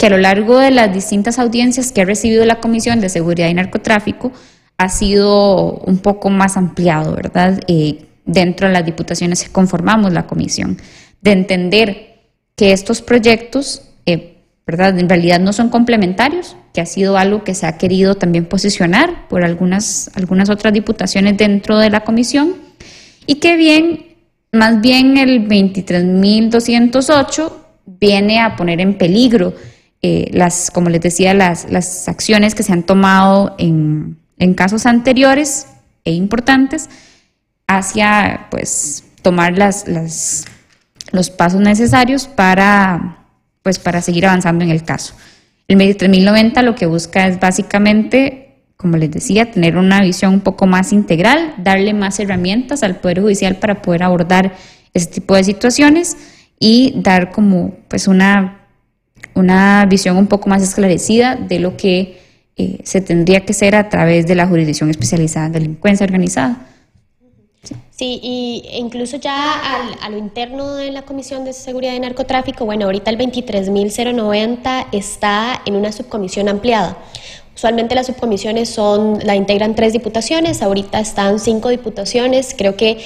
que 0.00 0.06
a 0.06 0.10
lo 0.10 0.16
largo 0.16 0.58
de 0.58 0.70
las 0.70 0.94
distintas 0.94 1.38
audiencias 1.38 1.92
que 1.92 2.00
ha 2.00 2.06
recibido 2.06 2.46
la 2.46 2.58
Comisión 2.58 3.02
de 3.02 3.10
Seguridad 3.10 3.50
y 3.50 3.54
Narcotráfico 3.54 4.32
ha 4.78 4.88
sido 4.88 5.74
un 5.74 5.98
poco 5.98 6.30
más 6.30 6.56
ampliado, 6.56 7.14
¿verdad? 7.14 7.60
Eh, 7.68 8.06
dentro 8.24 8.66
de 8.66 8.72
las 8.72 8.86
diputaciones 8.86 9.44
que 9.44 9.52
conformamos 9.52 10.14
la 10.14 10.26
comisión, 10.26 10.78
de 11.20 11.32
entender 11.32 12.14
que 12.56 12.72
estos 12.72 13.02
proyectos, 13.02 13.90
eh, 14.06 14.38
¿verdad? 14.66 14.98
En 14.98 15.06
realidad 15.06 15.38
no 15.38 15.52
son 15.52 15.68
complementarios, 15.68 16.56
que 16.72 16.80
ha 16.80 16.86
sido 16.86 17.18
algo 17.18 17.44
que 17.44 17.54
se 17.54 17.66
ha 17.66 17.76
querido 17.76 18.14
también 18.14 18.46
posicionar 18.46 19.28
por 19.28 19.44
algunas, 19.44 20.10
algunas 20.14 20.48
otras 20.48 20.72
diputaciones 20.72 21.36
dentro 21.36 21.76
de 21.76 21.90
la 21.90 22.04
comisión 22.04 22.54
y 23.26 23.34
que 23.34 23.56
bien, 23.56 24.16
más 24.50 24.80
bien 24.80 25.18
el 25.18 25.46
23.208 25.46 27.52
viene 28.00 28.40
a 28.40 28.56
poner 28.56 28.80
en 28.80 28.96
peligro 28.96 29.52
eh, 30.02 30.30
las, 30.32 30.70
como 30.70 30.88
les 30.88 31.00
decía, 31.00 31.34
las, 31.34 31.70
las 31.70 32.08
acciones 32.08 32.54
que 32.54 32.62
se 32.62 32.72
han 32.72 32.82
tomado 32.82 33.54
en, 33.58 34.18
en 34.38 34.54
casos 34.54 34.86
anteriores 34.86 35.66
e 36.04 36.12
importantes 36.12 36.88
hacia 37.66 38.48
pues 38.50 39.04
tomar 39.22 39.56
las, 39.56 39.86
las, 39.86 40.46
los 41.12 41.30
pasos 41.30 41.60
necesarios 41.60 42.26
para, 42.26 43.26
pues, 43.62 43.78
para 43.78 44.00
seguir 44.02 44.26
avanzando 44.26 44.64
en 44.64 44.70
el 44.70 44.82
caso. 44.84 45.14
El 45.68 45.78
23.090 45.78 46.62
lo 46.62 46.74
que 46.74 46.86
busca 46.86 47.28
es 47.28 47.38
básicamente, 47.38 48.64
como 48.76 48.96
les 48.96 49.10
decía, 49.10 49.50
tener 49.52 49.76
una 49.76 50.00
visión 50.00 50.34
un 50.34 50.40
poco 50.40 50.66
más 50.66 50.92
integral, 50.92 51.54
darle 51.58 51.94
más 51.94 52.18
herramientas 52.18 52.82
al 52.82 52.96
Poder 52.96 53.20
Judicial 53.20 53.56
para 53.56 53.82
poder 53.82 54.02
abordar 54.02 54.56
este 54.94 55.20
tipo 55.20 55.36
de 55.36 55.44
situaciones 55.44 56.16
y 56.58 56.94
dar 56.96 57.30
como 57.30 57.76
pues 57.86 58.08
una, 58.08 58.59
una 59.34 59.86
visión 59.86 60.16
un 60.16 60.26
poco 60.26 60.48
más 60.48 60.62
esclarecida 60.62 61.36
de 61.36 61.58
lo 61.58 61.76
que 61.76 62.20
eh, 62.56 62.78
se 62.84 63.00
tendría 63.00 63.40
que 63.44 63.52
hacer 63.52 63.74
a 63.74 63.88
través 63.88 64.26
de 64.26 64.34
la 64.34 64.46
jurisdicción 64.46 64.90
especializada 64.90 65.46
en 65.46 65.52
delincuencia 65.52 66.04
organizada. 66.04 66.66
Sí, 67.90 68.18
y 68.22 68.62
incluso 68.78 69.18
ya 69.18 69.52
al- 69.60 69.96
a 70.02 70.08
lo 70.08 70.16
interno 70.16 70.74
de 70.74 70.90
la 70.90 71.02
Comisión 71.02 71.44
de 71.44 71.52
Seguridad 71.52 71.92
y 71.94 72.00
Narcotráfico, 72.00 72.64
bueno, 72.64 72.86
ahorita 72.86 73.10
el 73.10 73.18
23.090 73.18 74.86
está 74.92 75.60
en 75.66 75.76
una 75.76 75.92
subcomisión 75.92 76.48
ampliada. 76.48 76.96
Usualmente 77.54 77.94
las 77.94 78.06
subcomisiones 78.06 78.70
son, 78.70 79.18
la 79.24 79.36
integran 79.36 79.74
tres 79.74 79.92
diputaciones, 79.92 80.62
ahorita 80.62 80.98
están 80.98 81.38
cinco 81.38 81.68
diputaciones. 81.68 82.54
Creo 82.56 82.74
que 82.74 82.98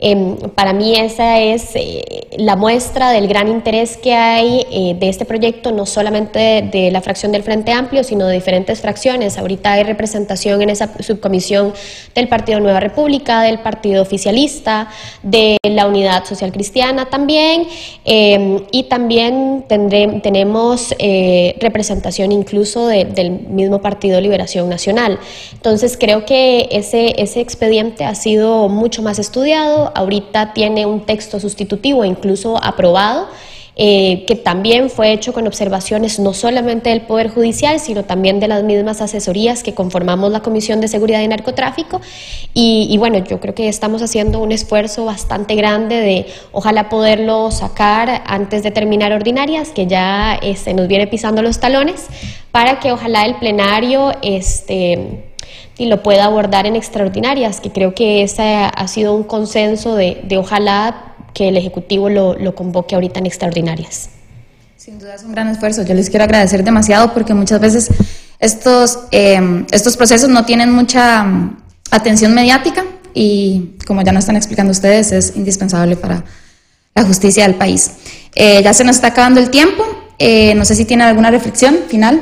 em, 0.00 0.36
para 0.54 0.72
mí 0.72 0.94
esa 0.96 1.38
es 1.40 1.70
eh, 1.74 2.28
la 2.36 2.56
muestra 2.56 3.10
del 3.10 3.26
gran 3.28 3.48
interés 3.48 3.96
que 3.96 4.14
hay 4.14 4.66
eh, 4.70 4.96
de 4.98 5.08
este 5.08 5.24
proyecto, 5.24 5.72
no 5.72 5.86
solamente 5.86 6.68
de, 6.72 6.90
la 6.90 7.00
fracción 7.00 7.32
del 7.32 7.42
Frente 7.42 7.72
Amplio, 7.72 8.04
sino 8.04 8.26
de 8.26 8.34
diferentes 8.34 8.80
fracciones. 8.80 9.38
Ahorita 9.38 9.72
hay 9.72 9.82
representación 9.82 10.62
en 10.62 10.70
esa 10.70 10.90
subcomisión 11.02 11.72
del 12.14 12.28
Partido 12.28 12.60
Nueva 12.60 12.80
República, 12.80 13.42
del 13.42 13.58
Partido 13.58 14.02
Oficialista, 14.02 14.88
de 15.22 15.56
la 15.64 15.86
Unidad 15.86 16.24
Social 16.24 16.52
Cristiana 16.52 17.06
también, 17.10 17.66
eh, 18.04 18.62
y 18.70 18.84
también 18.84 19.64
tendré- 19.68 20.20
tenemos 20.22 20.94
eh, 20.98 21.56
representación 21.60 22.32
incluso 22.32 22.86
de- 22.86 23.04
del 23.04 23.30
mismo 23.30 23.80
Partido 23.80 24.20
Liberación 24.20 24.68
Nacional. 24.68 25.18
Entonces 25.52 25.96
creo 25.98 26.24
que 26.24 26.68
ese, 26.70 27.20
ese 27.20 27.40
expediente 27.40 28.04
ha 28.04 28.14
sido 28.14 28.68
mucho 28.68 29.02
más 29.02 29.18
estudiado, 29.18 29.87
ahorita 29.94 30.52
tiene 30.52 30.86
un 30.86 31.06
texto 31.06 31.40
sustitutivo 31.40 32.04
incluso 32.04 32.62
aprobado. 32.62 33.28
eh, 33.80 34.24
que 34.26 34.34
también 34.34 34.90
fue 34.90 35.12
hecho 35.12 35.32
con 35.32 35.46
observaciones 35.46 36.18
no 36.18 36.34
solamente 36.34 36.90
del 36.90 37.02
Poder 37.02 37.28
Judicial, 37.28 37.78
sino 37.78 38.04
también 38.04 38.40
de 38.40 38.48
las 38.48 38.64
mismas 38.64 39.00
asesorías 39.00 39.62
que 39.62 39.72
conformamos 39.72 40.32
la 40.32 40.40
Comisión 40.40 40.80
de 40.80 40.88
Seguridad 40.88 41.20
y 41.20 41.28
Narcotráfico. 41.28 42.00
Y, 42.54 42.98
bueno, 42.98 43.18
yo 43.18 43.38
creo 43.38 43.54
que 43.54 43.68
estamos 43.68 44.02
haciendo 44.02 44.40
un 44.40 44.50
esfuerzo 44.50 45.04
bastante 45.04 45.54
grande 45.54 45.94
de 45.94 46.26
ojalá 46.50 46.88
poderlo 46.88 47.52
sacar 47.52 48.24
antes 48.26 48.64
de 48.64 48.72
terminar 48.72 49.12
ordinarias, 49.12 49.68
que 49.68 49.86
ya 49.86 50.40
se 50.56 50.74
nos 50.74 50.88
viene 50.88 51.06
pisando 51.06 51.40
los 51.40 51.60
talones, 51.60 52.08
para 52.50 52.80
que 52.80 52.90
ojalá 52.90 53.26
el 53.26 53.36
plenario 53.36 54.10
este, 54.22 55.27
y 55.76 55.86
lo 55.86 56.02
pueda 56.02 56.24
abordar 56.24 56.66
en 56.66 56.76
extraordinarias, 56.76 57.60
que 57.60 57.70
creo 57.70 57.94
que 57.94 58.22
ese 58.22 58.42
ha 58.42 58.88
sido 58.88 59.14
un 59.14 59.24
consenso 59.24 59.94
de, 59.94 60.20
de 60.24 60.38
ojalá 60.38 61.14
que 61.34 61.48
el 61.48 61.56
Ejecutivo 61.56 62.08
lo, 62.08 62.34
lo 62.34 62.54
convoque 62.54 62.94
ahorita 62.94 63.20
en 63.20 63.26
extraordinarias. 63.26 64.10
Sin 64.76 64.98
duda 64.98 65.14
es 65.14 65.22
un 65.22 65.32
gran 65.32 65.48
esfuerzo. 65.48 65.82
Yo 65.82 65.94
les 65.94 66.08
quiero 66.08 66.24
agradecer 66.24 66.64
demasiado 66.64 67.12
porque 67.12 67.34
muchas 67.34 67.60
veces 67.60 67.90
estos, 68.38 69.00
eh, 69.10 69.64
estos 69.70 69.96
procesos 69.96 70.28
no 70.30 70.44
tienen 70.44 70.72
mucha 70.72 71.24
mm, 71.24 71.58
atención 71.90 72.34
mediática 72.34 72.84
y 73.12 73.76
como 73.86 74.02
ya 74.02 74.12
nos 74.12 74.22
están 74.22 74.36
explicando 74.36 74.70
ustedes, 74.70 75.12
es 75.12 75.36
indispensable 75.36 75.96
para 75.96 76.24
la 76.94 77.04
justicia 77.04 77.42
del 77.44 77.56
país. 77.56 77.92
Eh, 78.34 78.62
ya 78.62 78.72
se 78.72 78.84
nos 78.84 78.96
está 78.96 79.08
acabando 79.08 79.40
el 79.40 79.50
tiempo. 79.50 79.84
Eh, 80.18 80.54
no 80.54 80.64
sé 80.64 80.74
si 80.74 80.84
tienen 80.84 81.06
alguna 81.06 81.30
reflexión 81.30 81.76
final. 81.88 82.20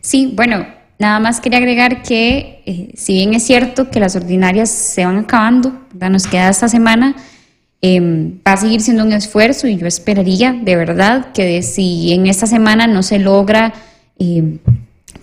Sí, 0.00 0.32
bueno, 0.34 0.66
nada 0.98 1.20
más 1.20 1.40
quería 1.40 1.58
agregar 1.58 2.02
que 2.02 2.62
eh, 2.66 2.92
si 2.96 3.14
bien 3.14 3.34
es 3.34 3.44
cierto 3.44 3.90
que 3.90 4.00
las 4.00 4.16
ordinarias 4.16 4.70
se 4.70 5.04
van 5.04 5.18
acabando, 5.18 5.72
nos 6.10 6.26
queda 6.26 6.48
esta 6.48 6.68
semana, 6.68 7.16
eh, 7.82 8.00
va 8.46 8.52
a 8.52 8.56
seguir 8.56 8.80
siendo 8.80 9.04
un 9.04 9.12
esfuerzo 9.12 9.66
y 9.66 9.76
yo 9.76 9.86
esperaría 9.86 10.52
de 10.52 10.76
verdad 10.76 11.32
que 11.32 11.62
si 11.62 12.12
en 12.12 12.26
esta 12.26 12.46
semana 12.46 12.86
no 12.86 13.02
se 13.02 13.18
logra 13.18 13.74
eh, 14.18 14.58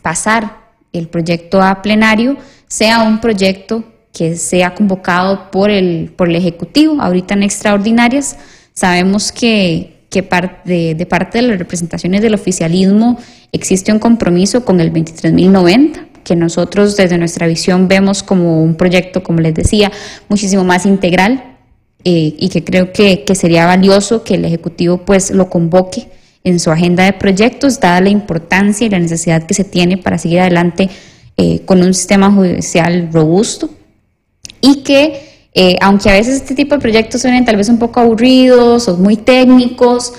pasar 0.01 0.59
el 0.93 1.07
proyecto 1.07 1.61
a 1.61 1.81
plenario, 1.81 2.37
sea 2.67 3.03
un 3.03 3.19
proyecto 3.19 3.83
que 4.13 4.35
sea 4.35 4.75
convocado 4.75 5.49
por 5.51 5.69
el, 5.69 6.13
por 6.15 6.29
el 6.29 6.35
Ejecutivo, 6.35 7.01
ahorita 7.01 7.33
en 7.33 7.43
extraordinarias. 7.43 8.37
Sabemos 8.73 9.31
que, 9.31 10.00
que 10.11 10.21
de 10.21 11.05
parte 11.07 11.37
de 11.39 11.47
las 11.47 11.57
representaciones 11.57 12.21
del 12.21 12.35
oficialismo 12.35 13.17
existe 13.51 13.91
un 13.91 13.97
compromiso 13.99 14.63
con 14.63 14.79
el 14.79 14.93
23.090, 14.93 16.07
que 16.23 16.35
nosotros 16.35 16.97
desde 16.97 17.17
nuestra 17.17 17.47
visión 17.47 17.87
vemos 17.87 18.21
como 18.21 18.61
un 18.61 18.75
proyecto, 18.75 19.23
como 19.23 19.39
les 19.39 19.55
decía, 19.55 19.91
muchísimo 20.29 20.63
más 20.63 20.85
integral 20.85 21.55
eh, 22.03 22.35
y 22.37 22.49
que 22.49 22.63
creo 22.63 22.91
que, 22.91 23.23
que 23.23 23.35
sería 23.35 23.65
valioso 23.65 24.23
que 24.23 24.35
el 24.35 24.45
Ejecutivo 24.45 24.99
pues 24.99 25.31
lo 25.31 25.49
convoque 25.49 26.09
en 26.43 26.59
su 26.59 26.71
agenda 26.71 27.05
de 27.05 27.13
proyectos, 27.13 27.79
dada 27.79 28.01
la 28.01 28.09
importancia 28.09 28.85
y 28.85 28.89
la 28.89 28.99
necesidad 28.99 29.43
que 29.43 29.53
se 29.53 29.63
tiene 29.63 29.97
para 29.97 30.17
seguir 30.17 30.41
adelante 30.41 30.89
eh, 31.37 31.61
con 31.65 31.81
un 31.81 31.93
sistema 31.93 32.31
judicial 32.31 33.09
robusto 33.13 33.69
y 34.59 34.83
que, 34.83 35.30
eh, 35.53 35.75
aunque 35.81 36.09
a 36.09 36.13
veces 36.13 36.35
este 36.35 36.55
tipo 36.55 36.75
de 36.75 36.81
proyectos 36.81 37.21
suenen 37.21 37.43
tal 37.43 37.57
vez 37.57 37.67
un 37.69 37.77
poco 37.77 37.99
aburridos 37.99 38.87
o 38.87 38.97
muy 38.97 39.17
técnicos, 39.17 40.13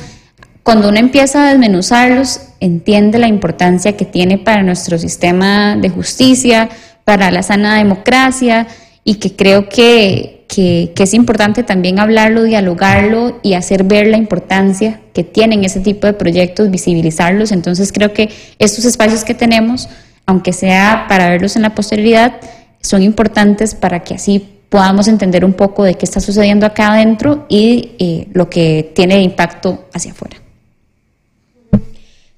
cuando 0.62 0.90
uno 0.90 0.98
empieza 0.98 1.44
a 1.44 1.50
desmenuzarlos, 1.50 2.40
entiende 2.60 3.18
la 3.18 3.26
importancia 3.26 3.96
que 3.96 4.04
tiene 4.04 4.38
para 4.38 4.62
nuestro 4.62 4.98
sistema 4.98 5.76
de 5.76 5.88
justicia, 5.88 6.68
para 7.04 7.30
la 7.30 7.42
sana 7.42 7.78
democracia 7.78 8.68
y 9.04 9.16
que 9.16 9.34
creo 9.34 9.68
que, 9.68 10.44
que, 10.46 10.92
es 10.96 11.14
importante 11.14 11.64
también 11.64 11.98
hablarlo, 11.98 12.44
dialogarlo 12.44 13.40
y 13.42 13.54
hacer 13.54 13.82
ver 13.82 14.06
la 14.06 14.18
importancia 14.18 15.00
que 15.12 15.24
tienen 15.24 15.64
ese 15.64 15.80
tipo 15.80 16.06
de 16.06 16.12
proyectos, 16.12 16.70
visibilizarlos. 16.70 17.50
Entonces 17.50 17.90
creo 17.92 18.12
que 18.12 18.28
estos 18.60 18.84
espacios 18.84 19.24
que 19.24 19.34
tenemos, 19.34 19.88
aunque 20.26 20.52
sea 20.52 21.06
para 21.08 21.28
verlos 21.30 21.56
en 21.56 21.62
la 21.62 21.74
posterioridad, 21.74 22.34
son 22.80 23.02
importantes 23.02 23.74
para 23.74 24.04
que 24.04 24.14
así 24.14 24.48
podamos 24.72 25.06
entender 25.06 25.44
un 25.44 25.52
poco 25.52 25.84
de 25.84 25.96
qué 25.96 26.06
está 26.06 26.18
sucediendo 26.18 26.64
acá 26.64 26.94
adentro 26.94 27.44
y 27.50 27.90
eh, 27.98 28.26
lo 28.32 28.48
que 28.48 28.90
tiene 28.94 29.20
impacto 29.20 29.84
hacia 29.92 30.12
afuera. 30.12 30.41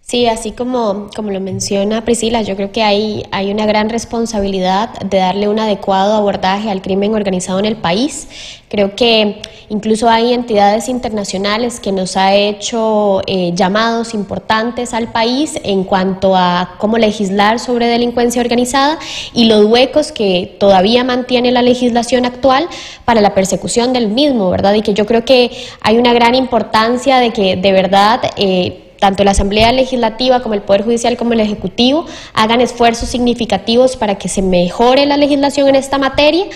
Sí, 0.06 0.26
así 0.26 0.52
como, 0.52 1.08
como 1.16 1.30
lo 1.30 1.40
menciona 1.40 2.04
Priscila, 2.04 2.42
yo 2.42 2.56
creo 2.56 2.70
que 2.70 2.82
hay, 2.82 3.24
hay 3.30 3.50
una 3.50 3.64
gran 3.64 3.88
responsabilidad 3.88 4.90
de 5.00 5.16
darle 5.16 5.48
un 5.48 5.58
adecuado 5.58 6.12
abordaje 6.12 6.70
al 6.70 6.82
crimen 6.82 7.14
organizado 7.14 7.58
en 7.58 7.64
el 7.64 7.76
país. 7.76 8.28
Creo 8.68 8.96
que 8.96 9.40
incluso 9.70 10.10
hay 10.10 10.34
entidades 10.34 10.90
internacionales 10.90 11.80
que 11.80 11.90
nos 11.90 12.18
ha 12.18 12.34
hecho 12.34 13.22
eh, 13.26 13.52
llamados 13.54 14.12
importantes 14.12 14.92
al 14.92 15.10
país 15.10 15.58
en 15.64 15.84
cuanto 15.84 16.36
a 16.36 16.74
cómo 16.76 16.98
legislar 16.98 17.58
sobre 17.58 17.86
delincuencia 17.86 18.42
organizada 18.42 18.98
y 19.32 19.46
los 19.46 19.64
huecos 19.64 20.12
que 20.12 20.54
todavía 20.60 21.02
mantiene 21.02 21.50
la 21.50 21.62
legislación 21.62 22.26
actual 22.26 22.68
para 23.06 23.22
la 23.22 23.32
persecución 23.32 23.94
del 23.94 24.08
mismo, 24.08 24.50
¿verdad? 24.50 24.74
Y 24.74 24.82
que 24.82 24.92
yo 24.92 25.06
creo 25.06 25.24
que 25.24 25.50
hay 25.80 25.96
una 25.96 26.12
gran 26.12 26.34
importancia 26.34 27.20
de 27.20 27.32
que 27.32 27.56
de 27.56 27.72
verdad... 27.72 28.20
Eh, 28.36 28.82
tanto 29.04 29.22
la 29.22 29.32
Asamblea 29.32 29.70
Legislativa 29.70 30.40
como 30.40 30.54
el 30.54 30.62
Poder 30.62 30.82
Judicial 30.82 31.18
como 31.18 31.34
el 31.34 31.40
Ejecutivo 31.40 32.06
hagan 32.32 32.62
esfuerzos 32.62 33.10
significativos 33.10 33.98
para 33.98 34.14
que 34.14 34.30
se 34.30 34.40
mejore 34.40 35.04
la 35.04 35.18
legislación 35.18 35.68
en 35.68 35.74
esta 35.74 35.98
materia, 35.98 36.46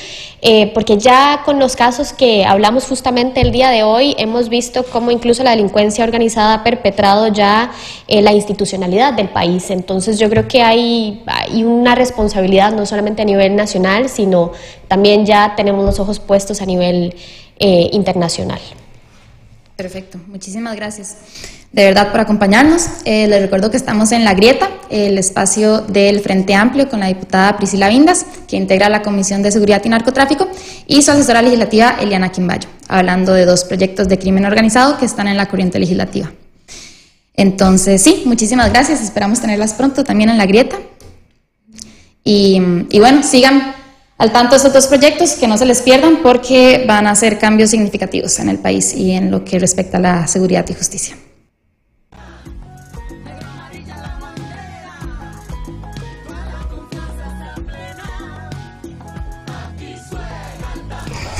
eh, 0.40 0.68
porque 0.72 0.96
ya 0.96 1.42
con 1.44 1.58
los 1.58 1.76
casos 1.76 2.14
que 2.14 2.46
hablamos 2.46 2.86
justamente 2.86 3.42
el 3.42 3.52
día 3.52 3.68
de 3.68 3.82
hoy 3.82 4.14
hemos 4.16 4.48
visto 4.48 4.82
cómo 4.82 5.10
incluso 5.10 5.42
la 5.42 5.50
delincuencia 5.50 6.04
organizada 6.04 6.54
ha 6.54 6.64
perpetrado 6.64 7.28
ya 7.28 7.70
eh, 8.06 8.22
la 8.22 8.32
institucionalidad 8.32 9.12
del 9.12 9.28
país. 9.28 9.68
Entonces 9.68 10.18
yo 10.18 10.30
creo 10.30 10.48
que 10.48 10.62
hay, 10.62 11.22
una 11.52 11.94
responsabilidad 11.96 12.72
no 12.72 12.86
solamente 12.86 13.20
a 13.20 13.26
nivel 13.26 13.56
nacional, 13.56 14.08
sino 14.08 14.52
también 14.88 15.26
ya 15.26 15.52
tenemos 15.54 15.84
los 15.84 16.00
ojos 16.00 16.18
puestos 16.18 16.62
a 16.62 16.64
nivel 16.64 17.14
eh, 17.58 17.90
internacional. 17.92 18.60
Perfecto, 19.76 20.18
muchísimas 20.28 20.74
gracias 20.76 21.57
de 21.72 21.84
verdad 21.84 22.10
por 22.10 22.20
acompañarnos. 22.20 22.86
Eh, 23.04 23.26
les 23.26 23.42
recuerdo 23.42 23.70
que 23.70 23.76
estamos 23.76 24.12
en 24.12 24.24
La 24.24 24.34
Grieta, 24.34 24.70
el 24.90 25.18
espacio 25.18 25.82
del 25.82 26.20
Frente 26.20 26.54
Amplio 26.54 26.88
con 26.88 27.00
la 27.00 27.06
diputada 27.06 27.56
Priscila 27.56 27.88
Vindas, 27.88 28.24
que 28.46 28.56
integra 28.56 28.88
la 28.88 29.02
Comisión 29.02 29.42
de 29.42 29.52
Seguridad 29.52 29.82
y 29.84 29.88
Narcotráfico, 29.88 30.48
y 30.86 31.02
su 31.02 31.10
asesora 31.10 31.42
legislativa 31.42 31.96
Eliana 32.00 32.32
Quimbayo, 32.32 32.68
hablando 32.88 33.34
de 33.34 33.44
dos 33.44 33.64
proyectos 33.64 34.08
de 34.08 34.18
crimen 34.18 34.46
organizado 34.46 34.98
que 34.98 35.04
están 35.04 35.28
en 35.28 35.36
la 35.36 35.46
corriente 35.46 35.78
legislativa. 35.78 36.32
Entonces, 37.34 38.02
sí, 38.02 38.22
muchísimas 38.24 38.70
gracias, 38.70 39.00
esperamos 39.00 39.40
tenerlas 39.40 39.74
pronto 39.74 40.02
también 40.02 40.30
en 40.30 40.38
La 40.38 40.46
Grieta. 40.46 40.76
Y, 42.24 42.60
bueno, 42.98 43.22
sigan 43.22 43.74
al 44.18 44.32
tanto 44.32 44.50
de 44.50 44.56
estos 44.56 44.72
dos 44.72 44.86
proyectos, 44.88 45.34
que 45.34 45.46
no 45.46 45.56
se 45.56 45.64
les 45.64 45.80
pierdan 45.80 46.18
porque 46.22 46.84
van 46.86 47.06
a 47.06 47.12
hacer 47.12 47.38
cambios 47.38 47.70
significativos 47.70 48.38
en 48.40 48.48
el 48.48 48.58
país 48.58 48.92
y 48.92 49.12
en 49.12 49.30
lo 49.30 49.44
que 49.44 49.58
respecta 49.58 49.98
a 49.98 50.00
la 50.00 50.26
seguridad 50.26 50.66
y 50.68 50.74
justicia. 50.74 51.16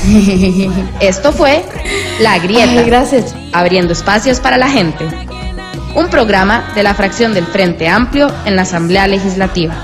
Esto 1.01 1.33
fue 1.33 1.64
La 2.21 2.38
Grieta. 2.38 2.83
Gracias. 2.83 3.35
Abriendo 3.53 3.92
espacios 3.92 4.40
para 4.40 4.57
la 4.57 4.68
gente. 4.68 5.07
Un 5.94 6.09
programa 6.09 6.71
de 6.75 6.83
la 6.83 6.94
fracción 6.94 7.35
del 7.35 7.47
Frente 7.47 7.88
Amplio 7.88 8.31
en 8.44 8.57
la 8.57 8.62
Asamblea 8.62 9.07
Legislativa. 9.07 9.75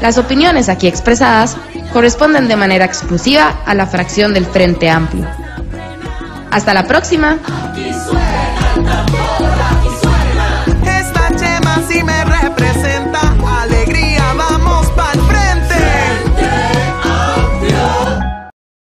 Las 0.00 0.18
opiniones 0.18 0.68
aquí 0.68 0.86
expresadas 0.86 1.56
corresponden 1.92 2.48
de 2.48 2.56
manera 2.56 2.84
exclusiva 2.84 3.62
a 3.64 3.74
la 3.74 3.86
fracción 3.86 4.34
del 4.34 4.46
Frente 4.46 4.90
Amplio. 4.90 5.26
Hasta 6.50 6.74
la 6.74 6.86
próxima. 6.86 7.38
Esta 10.84 11.36
chema 11.36 11.82
sí 11.88 12.02
me 12.02 12.24
representa. 12.24 12.95